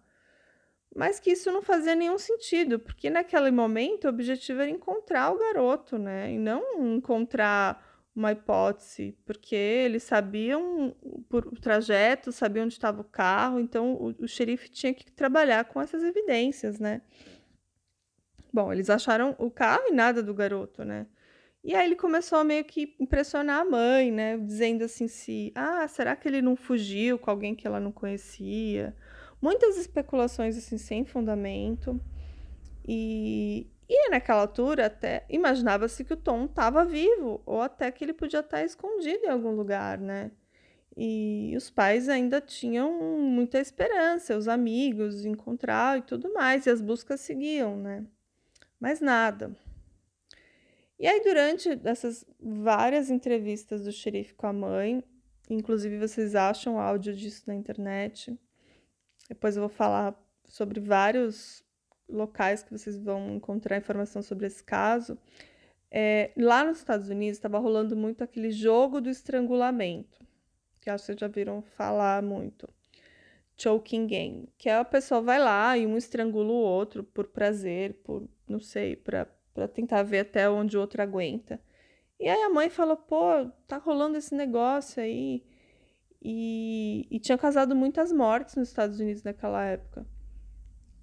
Mas 0.95 1.21
que 1.21 1.31
isso 1.31 1.53
não 1.53 1.63
fazia 1.63 1.95
nenhum 1.95 2.19
sentido, 2.19 2.79
porque 2.79 3.11
naquele 3.11 3.51
momento 3.51 4.05
o 4.05 4.09
objetivo 4.09 4.63
era 4.63 4.71
encontrar 4.71 5.31
o 5.33 5.39
garoto, 5.39 5.99
né? 5.99 6.33
E 6.33 6.39
não 6.39 6.97
encontrar 6.97 7.85
uma 8.15 8.33
hipótese, 8.33 9.15
porque 9.27 9.55
eles 9.55 10.03
sabiam 10.03 10.97
por 11.29 11.47
o 11.49 11.61
trajeto, 11.61 12.33
sabiam 12.33 12.65
onde 12.65 12.73
estava 12.73 13.03
o 13.03 13.05
carro, 13.05 13.61
então 13.61 13.93
o, 13.93 14.25
o 14.25 14.27
xerife 14.27 14.71
tinha 14.71 14.95
que 14.95 15.13
trabalhar 15.13 15.67
com 15.67 15.83
essas 15.83 16.03
evidências, 16.03 16.79
né? 16.79 17.03
Bom, 18.51 18.73
eles 18.73 18.89
acharam 18.89 19.37
o 19.39 19.51
carro 19.51 19.85
e 19.89 19.93
nada 19.93 20.23
do 20.23 20.33
garoto, 20.33 20.83
né? 20.83 21.07
E 21.63 21.75
aí 21.75 21.85
ele 21.85 21.97
começou 21.97 22.39
a 22.39 22.45
meio 22.45 22.65
que 22.65 22.97
impressionar 22.99 23.61
a 23.61 23.65
mãe, 23.65 24.11
né? 24.11 24.39
Dizendo 24.39 24.85
assim 24.85 25.09
se, 25.09 25.53
ah, 25.55 25.87
será 25.87 26.17
que 26.17 26.27
ele 26.27 26.41
não 26.41 26.57
fugiu 26.57 27.19
com 27.19 27.31
alguém 27.31 27.55
que 27.55 27.67
ela 27.67 27.81
não 27.81 27.93
conhecia? 27.93 28.97
Muitas 29.47 29.77
especulações 29.77 30.59
assim 30.59 30.77
sem 30.77 31.05
fundamento. 31.05 32.01
E, 32.85 33.71
e 33.89 34.11
naquela 34.11 34.41
altura 34.41 34.87
até 34.87 35.25
imaginava-se 35.29 36.05
que 36.05 36.15
o 36.15 36.17
Tom 36.17 36.47
estava 36.47 36.85
vivo 36.85 37.41
ou 37.47 37.63
até 37.63 37.93
que 37.93 38.05
ele 38.05 38.13
podia 38.13 38.41
estar 38.41 38.65
escondido 38.65 39.25
em 39.25 39.29
algum 39.29 39.53
lugar, 39.53 40.01
né? 40.01 40.33
E 40.97 41.55
os 41.57 41.71
pais 41.71 42.09
ainda 42.09 42.41
tinham 42.41 42.93
muita 43.21 43.61
esperança, 43.61 44.37
os 44.37 44.49
amigos 44.49 45.25
encontrar 45.25 45.99
e 45.99 46.03
tudo 46.03 46.33
mais, 46.33 46.67
e 46.67 46.71
as 46.71 46.81
buscas 46.81 47.21
seguiam, 47.21 47.77
né? 47.77 48.05
Mas 48.81 49.01
nada. 49.01 49.57
E 50.99 51.07
aí, 51.07 51.23
durante 51.23 51.81
essas 51.85 52.27
várias 52.41 53.11
entrevistas 53.11 53.85
do 53.85 53.93
xerife 53.93 54.35
com 54.35 54.49
a 54.49 54.53
mãe, 54.53 55.05
inclusive 55.49 55.99
vocês 55.99 56.35
acham 56.35 56.81
áudio 56.81 57.15
disso 57.15 57.45
na 57.47 57.55
internet, 57.55 58.37
depois 59.29 59.57
eu 59.57 59.63
vou 59.63 59.69
falar 59.69 60.15
sobre 60.47 60.81
vários 60.81 61.65
locais 62.09 62.63
que 62.63 62.71
vocês 62.71 62.97
vão 62.97 63.35
encontrar 63.35 63.77
informação 63.77 64.23
sobre 64.23 64.47
esse 64.47 64.63
caso. 64.63 65.19
É, 65.91 66.31
lá 66.37 66.65
nos 66.65 66.79
Estados 66.79 67.09
Unidos 67.09 67.37
estava 67.37 67.59
rolando 67.59 67.97
muito 67.97 68.23
aquele 68.23 68.51
jogo 68.51 69.01
do 69.01 69.09
estrangulamento, 69.09 70.19
que 70.81 70.91
acho 70.91 71.03
que 71.03 71.07
vocês 71.07 71.21
já 71.21 71.29
viram 71.29 71.63
falar 71.63 72.23
muito. 72.23 72.69
Choking 73.59 74.07
game, 74.07 74.49
que 74.59 74.69
é 74.69 74.77
a 74.77 74.85
pessoa 74.85 75.23
vai 75.23 75.39
lá 75.39 75.79
e 75.79 75.87
um 75.87 75.97
estrangula 75.97 76.53
o 76.53 76.57
outro 76.57 77.03
por 77.03 77.29
prazer, 77.29 77.95
por, 78.05 78.29
não 78.47 78.61
sei, 78.61 78.95
para 78.95 79.27
tentar 79.73 80.03
ver 80.03 80.21
até 80.21 80.49
onde 80.51 80.77
o 80.77 80.81
outro 80.81 81.01
aguenta. 81.01 81.59
E 82.21 82.29
aí 82.29 82.43
a 82.43 82.51
mãe 82.51 82.69
falou: 82.69 82.97
pô, 82.99 83.47
tá 83.67 83.79
rolando 83.79 84.19
esse 84.19 84.35
negócio 84.35 85.03
aí. 85.03 85.43
E, 86.29 87.07
e 87.09 87.21
tinha 87.21 87.39
causado 87.39 87.77
muitas 87.77 88.11
mortes 88.11 88.57
nos 88.57 88.67
Estados 88.67 88.99
Unidos 88.99 89.23
naquela 89.23 89.65
época. 89.65 90.05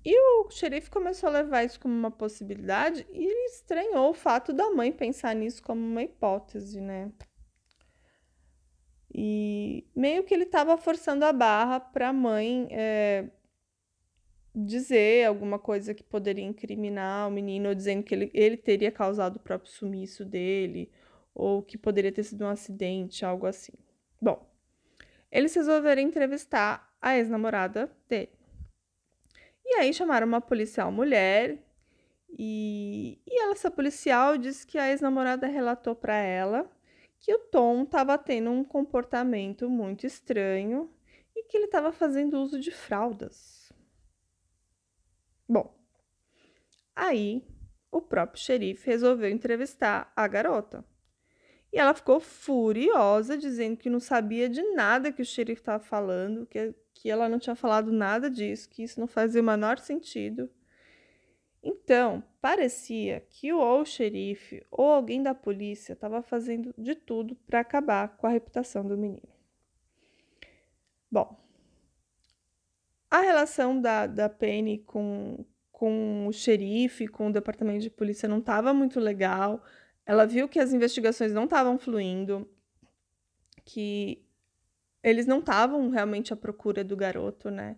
E 0.03 0.13
o 0.19 0.51
xerife 0.51 0.89
começou 0.89 1.29
a 1.29 1.31
levar 1.31 1.63
isso 1.63 1.79
como 1.79 1.93
uma 1.93 2.11
possibilidade 2.11 3.07
e 3.09 3.23
ele 3.25 3.45
estranhou 3.45 4.09
o 4.09 4.13
fato 4.13 4.51
da 4.51 4.69
mãe 4.71 4.91
pensar 4.91 5.33
nisso 5.33 5.63
como 5.63 5.79
uma 5.79 6.03
hipótese, 6.03 6.81
né? 6.81 7.09
E 9.15 9.87
meio 9.95 10.25
que 10.25 10.33
ele 10.33 10.43
estava 10.43 10.75
forçando 10.75 11.23
a 11.23 11.31
barra 11.31 11.79
para 11.79 12.09
a 12.09 12.13
mãe 12.13 12.67
é, 12.69 13.29
dizer 14.53 15.25
alguma 15.25 15.57
coisa 15.57 15.93
que 15.93 16.03
poderia 16.03 16.43
incriminar 16.43 17.29
o 17.29 17.31
menino, 17.31 17.69
ou 17.69 17.75
dizendo 17.75 18.03
que 18.03 18.13
ele, 18.13 18.29
ele 18.33 18.57
teria 18.57 18.91
causado 18.91 19.37
o 19.37 19.39
próprio 19.39 19.71
sumiço 19.71 20.25
dele, 20.25 20.91
ou 21.33 21.63
que 21.63 21.77
poderia 21.77 22.11
ter 22.11 22.23
sido 22.23 22.43
um 22.43 22.49
acidente, 22.49 23.23
algo 23.23 23.45
assim. 23.45 23.71
Bom, 24.21 24.52
eles 25.33 25.55
resolveram 25.55 26.03
entrevistar 26.03 26.95
a 27.01 27.17
ex-namorada 27.17 27.91
dele. 28.07 28.31
E 29.65 29.75
aí 29.77 29.91
chamaram 29.91 30.27
uma 30.27 30.39
policial 30.39 30.91
mulher, 30.91 31.57
e, 32.37 33.19
e 33.25 33.41
ela, 33.41 33.53
essa 33.53 33.71
policial 33.71 34.37
disse 34.37 34.65
que 34.65 34.77
a 34.77 34.89
ex-namorada 34.89 35.47
relatou 35.47 35.95
para 35.95 36.15
ela 36.15 36.69
que 37.19 37.33
o 37.33 37.39
Tom 37.39 37.83
estava 37.83 38.17
tendo 38.17 38.51
um 38.51 38.63
comportamento 38.63 39.67
muito 39.69 40.05
estranho 40.05 40.93
e 41.35 41.43
que 41.45 41.57
ele 41.57 41.65
estava 41.65 41.91
fazendo 41.91 42.39
uso 42.39 42.59
de 42.59 42.69
fraldas. 42.69 43.71
Bom, 45.49 45.73
aí 46.95 47.43
o 47.91 48.01
próprio 48.01 48.41
xerife 48.41 48.87
resolveu 48.87 49.29
entrevistar 49.29 50.11
a 50.15 50.27
garota. 50.27 50.85
E 51.73 51.79
ela 51.79 51.95
ficou 51.95 52.19
furiosa, 52.19 53.35
dizendo 53.35 53.75
que 53.75 53.89
não 53.89 53.99
sabia 53.99 54.47
de 54.47 54.61
nada 54.73 55.11
que 55.11 55.23
o 55.23 55.25
xerife 55.25 55.59
estava 55.59 55.83
falando, 55.83 56.45
que, 56.45 56.71
que 56.93 57.09
ela 57.09 57.27
não 57.27 57.39
tinha 57.39 57.55
falado 57.55 57.91
nada 57.91 58.29
disso, 58.29 58.69
que 58.69 58.83
isso 58.83 58.99
não 58.99 59.07
fazia 59.07 59.41
o 59.41 59.43
menor 59.43 59.79
sentido. 59.79 60.47
Então, 61.63 62.23
parecia 62.39 63.21
que 63.21 63.51
ou 63.51 63.81
o 63.81 63.85
xerife 63.85 64.63
ou 64.69 64.85
alguém 64.91 65.23
da 65.23 65.33
polícia 65.33 65.93
estava 65.93 66.21
fazendo 66.21 66.75
de 66.77 66.93
tudo 66.93 67.35
para 67.47 67.61
acabar 67.61 68.17
com 68.17 68.27
a 68.27 68.29
reputação 68.29 68.85
do 68.85 68.95
menino. 68.95 69.27
Bom, 71.09 71.35
a 73.09 73.21
relação 73.21 73.81
da, 73.81 74.05
da 74.05 74.29
Penny 74.29 74.77
com, 74.77 75.43
com 75.71 76.27
o 76.27 76.31
xerife, 76.31 77.07
com 77.07 77.29
o 77.29 77.33
departamento 77.33 77.81
de 77.81 77.89
polícia 77.89 78.29
não 78.29 78.37
estava 78.37 78.71
muito 78.75 78.99
legal. 78.99 79.63
Ela 80.05 80.25
viu 80.25 80.49
que 80.49 80.59
as 80.59 80.73
investigações 80.73 81.31
não 81.31 81.45
estavam 81.45 81.77
fluindo, 81.77 82.47
que 83.63 84.25
eles 85.01 85.25
não 85.25 85.39
estavam 85.39 85.89
realmente 85.89 86.33
à 86.33 86.35
procura 86.35 86.83
do 86.83 86.95
garoto, 86.95 87.49
né? 87.49 87.77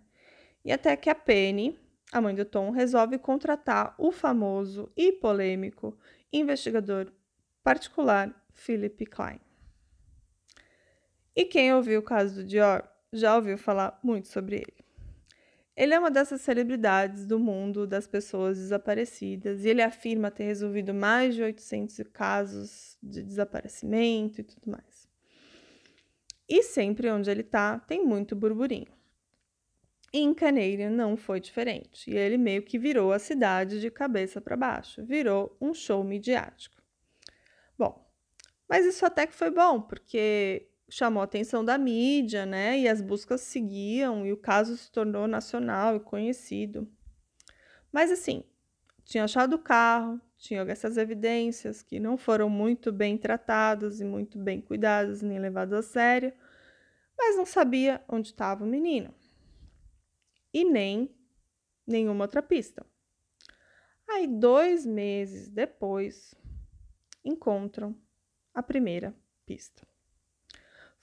E 0.64 0.72
até 0.72 0.96
que 0.96 1.08
a 1.08 1.14
Penny, 1.14 1.78
a 2.12 2.20
mãe 2.20 2.34
do 2.34 2.44
Tom, 2.44 2.70
resolve 2.70 3.18
contratar 3.18 3.94
o 3.98 4.10
famoso 4.10 4.90
e 4.96 5.12
polêmico 5.12 5.96
investigador 6.32 7.12
particular 7.62 8.34
Philip 8.52 9.06
Klein. 9.06 9.40
E 11.34 11.44
quem 11.44 11.72
ouviu 11.74 12.00
o 12.00 12.04
caso 12.04 12.36
do 12.36 12.44
Dior 12.44 12.88
já 13.12 13.36
ouviu 13.36 13.58
falar 13.58 13.98
muito 14.02 14.28
sobre 14.28 14.56
ele. 14.56 14.85
Ele 15.76 15.92
é 15.92 15.98
uma 15.98 16.10
dessas 16.10 16.40
celebridades 16.40 17.26
do 17.26 17.38
mundo 17.38 17.86
das 17.86 18.06
pessoas 18.06 18.56
desaparecidas 18.56 19.64
e 19.64 19.68
ele 19.68 19.82
afirma 19.82 20.30
ter 20.30 20.44
resolvido 20.44 20.94
mais 20.94 21.34
de 21.34 21.42
800 21.42 21.98
casos 22.12 22.96
de 23.02 23.22
desaparecimento 23.22 24.40
e 24.40 24.44
tudo 24.44 24.70
mais. 24.70 25.06
E 26.48 26.62
sempre 26.62 27.10
onde 27.10 27.30
ele 27.30 27.42
tá, 27.42 27.78
tem 27.78 28.04
muito 28.04 28.34
burburinho. 28.34 28.96
E 30.12 30.18
em 30.20 30.32
Canadian 30.32 30.90
não 30.90 31.16
foi 31.16 31.40
diferente, 31.40 32.10
e 32.10 32.16
ele 32.16 32.38
meio 32.38 32.62
que 32.62 32.78
virou 32.78 33.12
a 33.12 33.18
cidade 33.18 33.80
de 33.80 33.90
cabeça 33.90 34.40
para 34.40 34.56
baixo, 34.56 35.04
virou 35.04 35.54
um 35.60 35.74
show 35.74 36.02
midiático. 36.02 36.80
Bom, 37.76 38.08
mas 38.68 38.86
isso 38.86 39.04
até 39.04 39.26
que 39.26 39.34
foi 39.34 39.50
bom, 39.50 39.82
porque 39.82 40.70
chamou 40.88 41.20
a 41.20 41.24
atenção 41.24 41.64
da 41.64 41.76
mídia, 41.76 42.46
né? 42.46 42.78
E 42.78 42.88
as 42.88 43.00
buscas 43.00 43.40
seguiam 43.40 44.26
e 44.26 44.32
o 44.32 44.36
caso 44.36 44.76
se 44.76 44.90
tornou 44.90 45.26
nacional 45.26 45.96
e 45.96 46.00
conhecido. 46.00 46.88
Mas 47.92 48.10
assim, 48.10 48.44
tinha 49.04 49.24
achado 49.24 49.54
o 49.54 49.58
carro, 49.58 50.20
tinha 50.36 50.62
essas 50.62 50.96
evidências 50.96 51.82
que 51.82 51.98
não 51.98 52.16
foram 52.16 52.48
muito 52.48 52.92
bem 52.92 53.16
tratadas 53.16 54.00
e 54.00 54.04
muito 54.04 54.38
bem 54.38 54.60
cuidadas 54.60 55.22
nem 55.22 55.38
levadas 55.38 55.78
a 55.78 55.82
sério, 55.88 56.32
mas 57.16 57.36
não 57.36 57.46
sabia 57.46 58.04
onde 58.08 58.28
estava 58.28 58.64
o 58.64 58.66
menino. 58.66 59.14
E 60.52 60.64
nem 60.64 61.14
nenhuma 61.86 62.24
outra 62.24 62.42
pista. 62.42 62.84
Aí, 64.08 64.26
dois 64.26 64.86
meses 64.86 65.48
depois, 65.48 66.34
encontram 67.24 67.96
a 68.54 68.62
primeira 68.62 69.14
pista. 69.44 69.86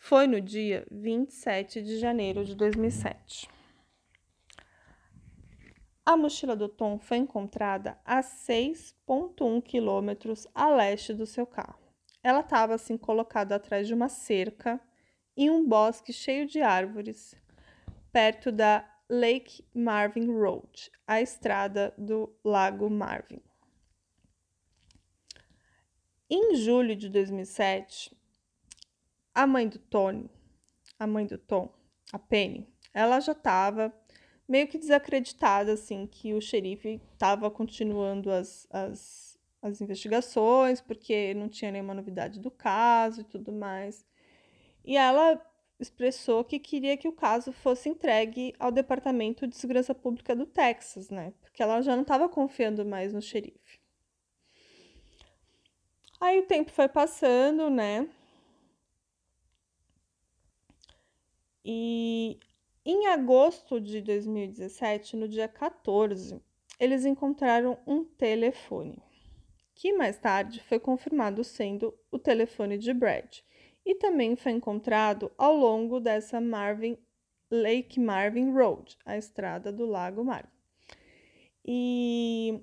Foi 0.05 0.27
no 0.27 0.41
dia 0.41 0.85
27 0.91 1.81
de 1.81 1.97
janeiro 1.97 2.43
de 2.43 2.55
2007. 2.55 3.49
A 6.05 6.17
mochila 6.17 6.57
do 6.57 6.67
Tom 6.67 6.99
foi 6.99 7.15
encontrada 7.15 7.97
a 8.03 8.19
6,1 8.19 9.63
quilômetros 9.63 10.45
a 10.53 10.67
leste 10.67 11.13
do 11.13 11.25
seu 11.25 11.47
carro. 11.47 11.79
Ela 12.21 12.41
estava 12.41 12.75
assim 12.75 12.97
colocada 12.97 13.55
atrás 13.55 13.87
de 13.87 13.93
uma 13.93 14.09
cerca 14.09 14.77
em 15.37 15.49
um 15.49 15.65
bosque 15.65 16.11
cheio 16.11 16.45
de 16.45 16.61
árvores, 16.61 17.33
perto 18.11 18.51
da 18.51 18.85
Lake 19.09 19.65
Marvin 19.73 20.27
Road, 20.27 20.91
a 21.07 21.21
estrada 21.21 21.93
do 21.97 22.29
Lago 22.43 22.89
Marvin. 22.89 23.41
Em 26.29 26.55
julho 26.55 26.93
de 26.93 27.07
2007, 27.07 28.21
a 29.33 29.47
mãe 29.47 29.67
do 29.67 29.79
Tony, 29.79 30.29
a 30.99 31.07
mãe 31.07 31.25
do 31.25 31.37
Tom, 31.37 31.73
a 32.11 32.19
Penny, 32.19 32.67
ela 32.93 33.19
já 33.19 33.31
estava 33.31 33.93
meio 34.47 34.67
que 34.67 34.77
desacreditada, 34.77 35.73
assim, 35.73 36.05
que 36.05 36.33
o 36.33 36.41
xerife 36.41 37.01
estava 37.13 37.49
continuando 37.49 38.31
as, 38.31 38.67
as, 38.69 39.39
as 39.61 39.81
investigações, 39.81 40.81
porque 40.81 41.33
não 41.33 41.49
tinha 41.49 41.71
nenhuma 41.71 41.93
novidade 41.93 42.39
do 42.39 42.51
caso 42.51 43.21
e 43.21 43.23
tudo 43.23 43.51
mais. 43.51 44.05
E 44.85 44.97
ela 44.97 45.41
expressou 45.79 46.43
que 46.43 46.59
queria 46.59 46.97
que 46.97 47.07
o 47.07 47.13
caso 47.13 47.51
fosse 47.51 47.89
entregue 47.89 48.53
ao 48.59 48.71
Departamento 48.71 49.47
de 49.47 49.55
Segurança 49.55 49.95
Pública 49.95 50.35
do 50.35 50.45
Texas, 50.45 51.09
né? 51.09 51.33
Porque 51.41 51.63
ela 51.63 51.81
já 51.81 51.95
não 51.95 52.03
estava 52.03 52.29
confiando 52.29 52.85
mais 52.85 53.13
no 53.13 53.21
xerife. 53.21 53.79
Aí 56.19 56.39
o 56.39 56.45
tempo 56.45 56.71
foi 56.71 56.87
passando, 56.87 57.69
né? 57.69 58.07
E 61.65 62.39
em 62.85 63.07
agosto 63.07 63.79
de 63.79 64.01
2017, 64.01 65.15
no 65.15 65.27
dia 65.27 65.47
14, 65.47 66.41
eles 66.79 67.05
encontraram 67.05 67.77
um 67.87 68.03
telefone, 68.03 69.01
que 69.73 69.93
mais 69.93 70.17
tarde 70.17 70.61
foi 70.61 70.79
confirmado 70.79 71.43
sendo 71.43 71.93
o 72.11 72.19
telefone 72.19 72.77
de 72.77 72.93
Brad, 72.93 73.37
e 73.85 73.95
também 73.95 74.35
foi 74.35 74.51
encontrado 74.51 75.31
ao 75.37 75.55
longo 75.55 75.99
dessa 75.99 76.41
Marvin 76.41 76.97
Lake 77.49 77.99
Marvin 77.99 78.51
Road, 78.51 78.97
a 79.05 79.17
estrada 79.17 79.71
do 79.71 79.85
Lago 79.85 80.23
Marvin. 80.23 80.49
E 81.65 82.61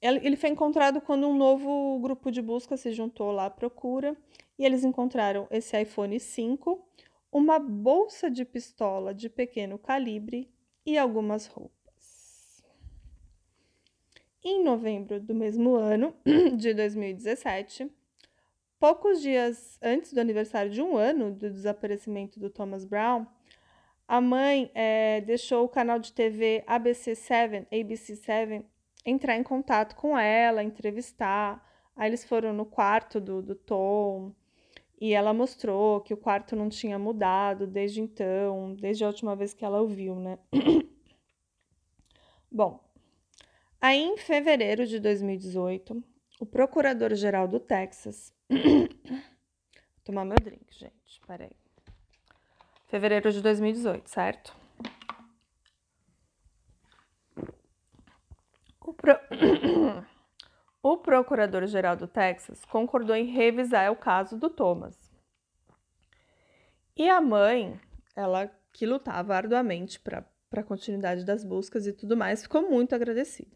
ele 0.00 0.36
foi 0.36 0.50
encontrado 0.50 1.00
quando 1.00 1.28
um 1.28 1.36
novo 1.36 1.98
grupo 2.00 2.30
de 2.30 2.40
busca 2.40 2.76
se 2.76 2.90
juntou 2.92 3.30
lá 3.30 3.46
à 3.46 3.50
procura 3.50 4.16
e 4.58 4.64
eles 4.64 4.82
encontraram 4.82 5.46
esse 5.50 5.80
iPhone 5.80 6.18
5 6.18 6.89
uma 7.32 7.58
bolsa 7.58 8.30
de 8.30 8.44
pistola 8.44 9.14
de 9.14 9.28
pequeno 9.28 9.78
calibre 9.78 10.50
e 10.84 10.98
algumas 10.98 11.46
roupas. 11.46 12.64
Em 14.42 14.64
novembro 14.64 15.20
do 15.20 15.34
mesmo 15.34 15.74
ano, 15.74 16.14
de 16.56 16.72
2017, 16.74 17.90
poucos 18.78 19.20
dias 19.20 19.78
antes 19.82 20.12
do 20.12 20.20
aniversário 20.20 20.70
de 20.70 20.82
um 20.82 20.96
ano 20.96 21.30
do 21.30 21.50
desaparecimento 21.50 22.40
do 22.40 22.48
Thomas 22.48 22.84
Brown, 22.84 23.26
a 24.08 24.20
mãe 24.20 24.70
é, 24.74 25.20
deixou 25.20 25.64
o 25.64 25.68
canal 25.68 25.98
de 25.98 26.12
TV 26.12 26.64
ABC7, 26.66 27.66
ABC7, 27.70 28.64
entrar 29.06 29.36
em 29.36 29.42
contato 29.44 29.94
com 29.94 30.18
ela, 30.18 30.64
entrevistar. 30.64 31.64
Aí 31.94 32.08
eles 32.08 32.24
foram 32.24 32.52
no 32.52 32.66
quarto 32.66 33.20
do, 33.20 33.40
do 33.40 33.54
Tom, 33.54 34.34
e 35.00 35.14
ela 35.14 35.32
mostrou 35.32 36.02
que 36.02 36.12
o 36.12 36.16
quarto 36.16 36.54
não 36.54 36.68
tinha 36.68 36.98
mudado 36.98 37.66
desde 37.66 38.02
então, 38.02 38.74
desde 38.74 39.02
a 39.02 39.06
última 39.06 39.34
vez 39.34 39.54
que 39.54 39.64
ela 39.64 39.80
ouviu, 39.80 40.14
né? 40.16 40.38
Bom, 42.52 42.84
aí 43.80 44.02
em 44.02 44.18
fevereiro 44.18 44.86
de 44.86 45.00
2018, 45.00 46.04
o 46.38 46.44
procurador-geral 46.44 47.48
do 47.48 47.58
Texas. 47.58 48.34
Vou 48.50 50.04
tomar 50.04 50.24
meu 50.26 50.36
drink, 50.36 50.66
gente, 50.70 51.20
peraí. 51.26 51.52
Fevereiro 52.88 53.32
de 53.32 53.40
2018, 53.40 54.10
certo? 54.10 54.54
O 58.80 58.92
pro... 58.92 59.14
O 60.82 60.96
procurador-geral 60.96 61.94
do 61.94 62.06
Texas 62.06 62.64
concordou 62.64 63.14
em 63.14 63.26
revisar 63.26 63.92
o 63.92 63.96
caso 63.96 64.38
do 64.38 64.48
Thomas. 64.48 64.96
E 66.96 67.06
a 67.08 67.20
mãe, 67.20 67.78
ela 68.16 68.50
que 68.72 68.86
lutava 68.86 69.34
arduamente 69.34 70.00
para 70.00 70.24
a 70.52 70.62
continuidade 70.62 71.24
das 71.24 71.44
buscas 71.44 71.86
e 71.86 71.92
tudo 71.92 72.16
mais, 72.16 72.42
ficou 72.42 72.62
muito 72.62 72.94
agradecida. 72.94 73.54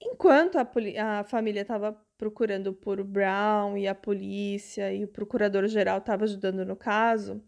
Enquanto 0.00 0.58
a, 0.58 1.20
a 1.20 1.24
família 1.24 1.62
estava 1.62 1.92
procurando 2.16 2.72
por 2.72 3.02
Brown 3.02 3.76
e 3.76 3.88
a 3.88 3.94
polícia 3.94 4.92
e 4.94 5.04
o 5.04 5.08
procurador-geral 5.08 5.98
estava 5.98 6.24
ajudando 6.24 6.64
no 6.64 6.76
caso, 6.76 7.42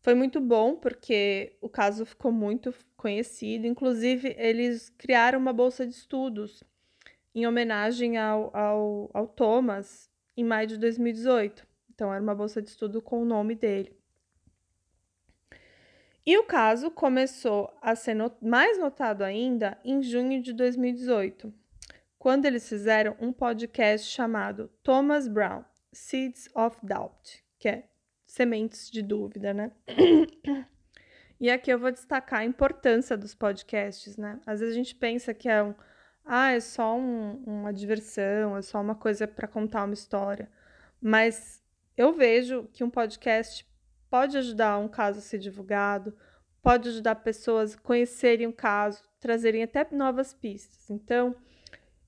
foi 0.00 0.14
muito 0.14 0.40
bom 0.40 0.76
porque 0.76 1.56
o 1.60 1.68
caso 1.68 2.06
ficou 2.06 2.30
muito 2.30 2.72
conhecido. 2.96 3.66
Inclusive, 3.66 4.34
eles 4.38 4.90
criaram 4.90 5.40
uma 5.40 5.52
bolsa 5.52 5.84
de 5.84 5.92
estudos 5.92 6.62
em 7.36 7.46
homenagem 7.46 8.16
ao, 8.16 8.50
ao, 8.56 9.10
ao 9.12 9.26
Thomas 9.28 10.10
em 10.34 10.42
maio 10.42 10.66
de 10.66 10.78
2018. 10.78 11.66
Então, 11.94 12.10
era 12.10 12.22
uma 12.22 12.34
bolsa 12.34 12.62
de 12.62 12.70
estudo 12.70 13.02
com 13.02 13.20
o 13.20 13.26
nome 13.26 13.54
dele. 13.54 13.94
E 16.24 16.38
o 16.38 16.44
caso 16.44 16.90
começou 16.90 17.70
a 17.82 17.94
ser 17.94 18.14
not 18.14 18.34
mais 18.42 18.78
notado 18.78 19.22
ainda 19.22 19.78
em 19.84 20.02
junho 20.02 20.42
de 20.42 20.54
2018, 20.54 21.52
quando 22.18 22.46
eles 22.46 22.66
fizeram 22.66 23.14
um 23.20 23.32
podcast 23.32 24.10
chamado 24.10 24.70
Thomas 24.82 25.28
Brown 25.28 25.62
Seeds 25.92 26.48
of 26.54 26.78
Doubt, 26.82 27.44
que 27.58 27.68
é 27.68 27.88
sementes 28.26 28.90
de 28.90 29.02
dúvida, 29.02 29.52
né? 29.52 29.72
e 31.38 31.50
aqui 31.50 31.70
eu 31.70 31.78
vou 31.78 31.92
destacar 31.92 32.40
a 32.40 32.44
importância 32.44 33.14
dos 33.14 33.34
podcasts, 33.34 34.16
né? 34.16 34.40
Às 34.46 34.60
vezes 34.60 34.74
a 34.74 34.78
gente 34.78 34.94
pensa 34.94 35.34
que 35.34 35.50
é 35.50 35.62
um 35.62 35.74
ah, 36.26 36.50
é 36.50 36.60
só 36.60 36.96
um, 36.96 37.42
uma 37.46 37.72
diversão, 37.72 38.56
é 38.56 38.62
só 38.62 38.80
uma 38.80 38.96
coisa 38.96 39.28
para 39.28 39.46
contar 39.46 39.84
uma 39.84 39.94
história. 39.94 40.50
Mas 41.00 41.62
eu 41.96 42.12
vejo 42.12 42.68
que 42.72 42.82
um 42.82 42.90
podcast 42.90 43.64
pode 44.10 44.36
ajudar 44.36 44.78
um 44.78 44.88
caso 44.88 45.20
a 45.20 45.22
ser 45.22 45.38
divulgado, 45.38 46.16
pode 46.60 46.88
ajudar 46.88 47.14
pessoas 47.16 47.74
a 47.74 47.78
conhecerem 47.78 48.48
o 48.48 48.52
caso, 48.52 49.02
trazerem 49.20 49.62
até 49.62 49.86
novas 49.92 50.34
pistas. 50.34 50.90
Então, 50.90 51.34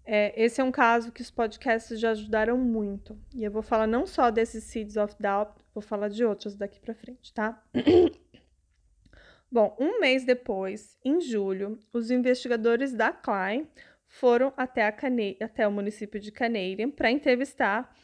é, 0.04 0.32
esse 0.42 0.60
é 0.60 0.64
um 0.64 0.72
caso 0.72 1.12
que 1.12 1.22
os 1.22 1.30
podcasts 1.30 2.00
já 2.00 2.10
ajudaram 2.10 2.58
muito. 2.58 3.16
E 3.34 3.44
eu 3.44 3.52
vou 3.52 3.62
falar 3.62 3.86
não 3.86 4.04
só 4.04 4.30
desses 4.32 4.64
Seeds 4.64 4.96
of 4.96 5.14
Doubt, 5.20 5.62
vou 5.72 5.82
falar 5.82 6.08
de 6.08 6.24
outros 6.24 6.56
daqui 6.56 6.80
para 6.80 6.94
frente, 6.94 7.32
tá? 7.32 7.62
Bom, 9.50 9.76
um 9.78 10.00
mês 10.00 10.24
depois, 10.24 10.98
em 11.04 11.20
julho, 11.20 11.78
os 11.92 12.10
investigadores 12.10 12.92
da 12.92 13.12
Klein 13.12 13.68
foram 14.08 14.52
até, 14.56 14.84
a 14.84 14.92
Cane... 14.92 15.36
até 15.40 15.68
o 15.68 15.72
município 15.72 16.18
de 16.18 16.32
Canadian 16.32 16.90
para 16.90 17.10
entrevistar 17.10 17.94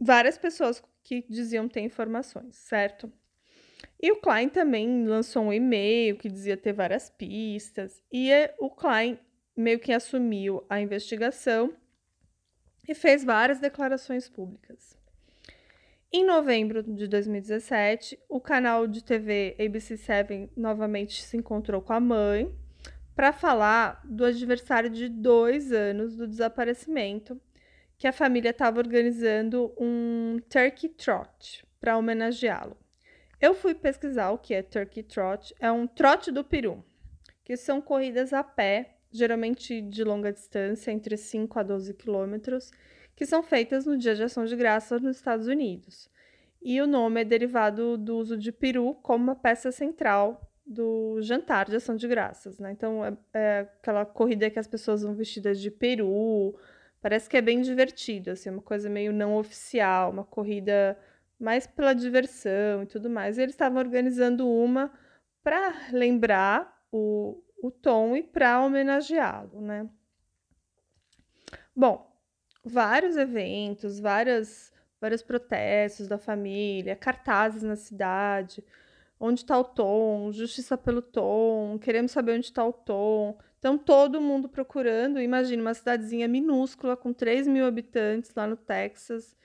várias 0.00 0.36
pessoas 0.36 0.82
que 1.04 1.24
diziam 1.28 1.68
ter 1.68 1.80
informações, 1.80 2.56
certo? 2.56 3.12
E 4.00 4.10
o 4.10 4.16
Klein 4.16 4.48
também 4.48 5.06
lançou 5.06 5.44
um 5.44 5.52
e-mail 5.52 6.16
que 6.16 6.28
dizia 6.28 6.56
ter 6.56 6.72
várias 6.72 7.08
pistas, 7.08 8.02
e 8.12 8.30
o 8.58 8.70
Klein 8.70 9.18
meio 9.56 9.78
que 9.78 9.92
assumiu 9.92 10.64
a 10.68 10.80
investigação 10.80 11.74
e 12.88 12.94
fez 12.94 13.24
várias 13.24 13.58
declarações 13.58 14.28
públicas. 14.28 14.96
Em 16.12 16.24
novembro 16.24 16.82
de 16.82 17.06
2017, 17.08 18.18
o 18.28 18.40
canal 18.40 18.86
de 18.86 19.02
TV 19.02 19.56
ABC7 19.58 20.50
novamente 20.56 21.22
se 21.22 21.36
encontrou 21.36 21.82
com 21.82 21.92
a 21.92 22.00
mãe 22.00 22.54
para 23.16 23.32
falar 23.32 24.02
do 24.04 24.26
adversário 24.26 24.90
de 24.90 25.08
dois 25.08 25.72
anos 25.72 26.14
do 26.14 26.28
desaparecimento, 26.28 27.40
que 27.96 28.06
a 28.06 28.12
família 28.12 28.50
estava 28.50 28.78
organizando 28.78 29.72
um 29.78 30.38
Turkey 30.50 30.90
Trot 30.90 31.66
para 31.80 31.96
homenageá-lo. 31.96 32.76
Eu 33.40 33.54
fui 33.54 33.74
pesquisar 33.74 34.30
o 34.32 34.38
que 34.38 34.52
é 34.52 34.62
Turkey 34.62 35.02
Trot. 35.02 35.54
É 35.58 35.72
um 35.72 35.86
trote 35.86 36.30
do 36.30 36.44
peru, 36.44 36.84
que 37.42 37.56
são 37.56 37.80
corridas 37.80 38.34
a 38.34 38.44
pé, 38.44 38.96
geralmente 39.10 39.80
de 39.80 40.04
longa 40.04 40.30
distância, 40.30 40.90
entre 40.90 41.16
5 41.16 41.58
a 41.58 41.62
12 41.62 41.94
quilômetros, 41.94 42.70
que 43.14 43.24
são 43.24 43.42
feitas 43.42 43.86
no 43.86 43.96
Dia 43.96 44.14
de 44.14 44.24
Ação 44.24 44.44
de 44.44 44.54
Graças 44.54 45.00
nos 45.00 45.16
Estados 45.16 45.46
Unidos. 45.46 46.10
E 46.62 46.82
o 46.82 46.86
nome 46.86 47.22
é 47.22 47.24
derivado 47.24 47.96
do 47.96 48.18
uso 48.18 48.36
de 48.36 48.52
peru 48.52 48.94
como 49.02 49.24
uma 49.24 49.36
peça 49.36 49.72
central 49.72 50.45
do 50.66 51.20
jantar 51.22 51.66
de 51.66 51.76
ação 51.76 51.94
de 51.94 52.08
graças, 52.08 52.58
né? 52.58 52.72
Então 52.72 53.04
é, 53.04 53.16
é, 53.32 53.60
aquela 53.60 54.04
corrida 54.04 54.50
que 54.50 54.58
as 54.58 54.66
pessoas 54.66 55.02
vão 55.02 55.14
vestidas 55.14 55.60
de 55.60 55.70
peru, 55.70 56.58
parece 57.00 57.28
que 57.28 57.36
é 57.36 57.40
bem 57.40 57.60
divertido, 57.60 58.30
assim, 58.30 58.50
uma 58.50 58.62
coisa 58.62 58.88
meio 58.90 59.12
não 59.12 59.36
oficial, 59.36 60.10
uma 60.10 60.24
corrida 60.24 60.98
mais 61.38 61.66
pela 61.66 61.94
diversão 61.94 62.82
e 62.82 62.86
tudo 62.86 63.08
mais. 63.08 63.38
E 63.38 63.42
eles 63.42 63.54
estavam 63.54 63.78
organizando 63.78 64.48
uma 64.48 64.92
para 65.44 65.72
lembrar 65.92 66.84
o, 66.90 67.40
o 67.62 67.70
Tom 67.70 68.16
e 68.16 68.22
para 68.22 68.60
homenageá-lo, 68.64 69.60
né? 69.60 69.88
Bom, 71.74 72.10
vários 72.64 73.16
eventos, 73.16 74.00
várias, 74.00 74.72
vários 75.00 75.22
protestos 75.22 76.08
da 76.08 76.18
família, 76.18 76.96
cartazes 76.96 77.62
na 77.62 77.76
cidade 77.76 78.64
onde 79.18 79.40
está 79.40 79.58
o 79.58 79.64
Tom, 79.64 80.30
justiça 80.32 80.76
pelo 80.76 81.02
Tom, 81.02 81.78
queremos 81.78 82.12
saber 82.12 82.32
onde 82.32 82.46
está 82.46 82.64
o 82.64 82.72
Tom. 82.72 83.38
Então, 83.58 83.78
todo 83.78 84.20
mundo 84.20 84.48
procurando. 84.48 85.20
Imagina 85.20 85.62
uma 85.62 85.74
cidadezinha 85.74 86.28
minúscula 86.28 86.96
com 86.96 87.12
3 87.12 87.46
mil 87.46 87.66
habitantes 87.66 88.32
lá 88.34 88.46
no 88.46 88.56
Texas 88.56 89.36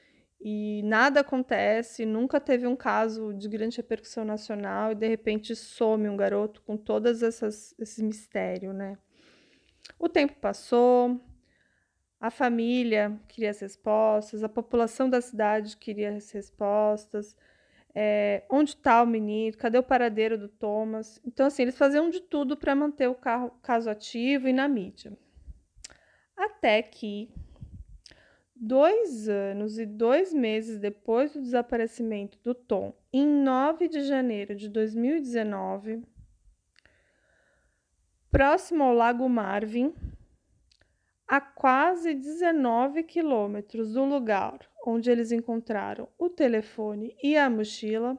e 0.43 0.81
nada 0.83 1.19
acontece, 1.19 2.03
nunca 2.03 2.39
teve 2.39 2.65
um 2.65 2.75
caso 2.75 3.31
de 3.31 3.47
grande 3.47 3.77
repercussão 3.77 4.25
nacional 4.25 4.91
e 4.91 4.95
de 4.95 5.07
repente 5.07 5.55
some 5.55 6.09
um 6.09 6.17
garoto 6.17 6.63
com 6.63 6.75
todas 6.75 7.21
essas 7.21 7.75
esse 7.77 8.03
mistério, 8.03 8.73
né? 8.73 8.97
O 9.99 10.09
tempo 10.09 10.33
passou, 10.41 11.21
a 12.19 12.31
família 12.31 13.19
queria 13.27 13.51
as 13.51 13.59
respostas, 13.59 14.43
a 14.43 14.49
população 14.49 15.07
da 15.07 15.21
cidade 15.21 15.77
queria 15.77 16.15
as 16.15 16.31
respostas 16.31 17.35
é, 17.93 18.43
onde 18.49 18.71
está 18.71 19.03
o 19.03 19.07
menino, 19.07 19.57
cadê 19.57 19.77
o 19.77 19.83
paradeiro 19.83 20.37
do 20.37 20.47
Thomas. 20.47 21.19
Então, 21.25 21.45
assim, 21.45 21.63
eles 21.63 21.77
faziam 21.77 22.09
de 22.09 22.21
tudo 22.21 22.55
para 22.55 22.75
manter 22.75 23.07
o 23.07 23.15
carro, 23.15 23.51
caso 23.61 23.89
ativo 23.89 24.47
e 24.47 24.53
na 24.53 24.67
mídia. 24.67 25.17
Até 26.35 26.81
que, 26.81 27.29
dois 28.55 29.27
anos 29.27 29.77
e 29.77 29.85
dois 29.85 30.33
meses 30.33 30.79
depois 30.79 31.33
do 31.33 31.41
desaparecimento 31.41 32.39
do 32.43 32.55
Tom, 32.55 32.95
em 33.11 33.27
9 33.27 33.87
de 33.89 34.03
janeiro 34.03 34.55
de 34.55 34.69
2019, 34.69 36.01
próximo 38.31 38.83
ao 38.83 38.93
Lago 38.93 39.27
Marvin, 39.27 39.93
a 41.27 41.39
quase 41.39 42.13
19 42.13 43.03
quilômetros 43.03 43.93
do 43.93 44.03
lugar 44.03 44.70
onde 44.85 45.09
eles 45.09 45.31
encontraram 45.31 46.07
o 46.17 46.29
telefone 46.29 47.15
e 47.21 47.37
a 47.37 47.49
mochila, 47.49 48.17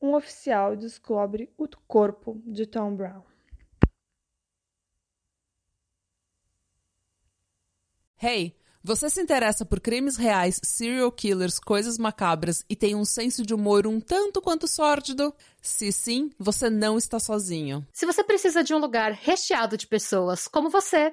um 0.00 0.14
oficial 0.14 0.76
descobre 0.76 1.52
o 1.56 1.68
corpo 1.86 2.40
de 2.44 2.66
Tom 2.66 2.96
Brown. 2.96 3.22
Hey, 8.20 8.56
você 8.84 9.08
se 9.08 9.20
interessa 9.20 9.64
por 9.64 9.80
crimes 9.80 10.16
reais, 10.16 10.60
serial 10.62 11.12
killers, 11.12 11.60
coisas 11.60 11.98
macabras 11.98 12.64
e 12.68 12.74
tem 12.74 12.96
um 12.96 13.04
senso 13.04 13.46
de 13.46 13.54
humor 13.54 13.86
um 13.86 14.00
tanto 14.00 14.42
quanto 14.42 14.66
sórdido? 14.66 15.32
Se 15.60 15.92
sim, 15.92 16.30
você 16.36 16.68
não 16.68 16.98
está 16.98 17.20
sozinho. 17.20 17.86
Se 17.92 18.04
você 18.04 18.24
precisa 18.24 18.64
de 18.64 18.74
um 18.74 18.78
lugar 18.78 19.12
recheado 19.12 19.76
de 19.76 19.86
pessoas 19.86 20.48
como 20.48 20.68
você, 20.68 21.12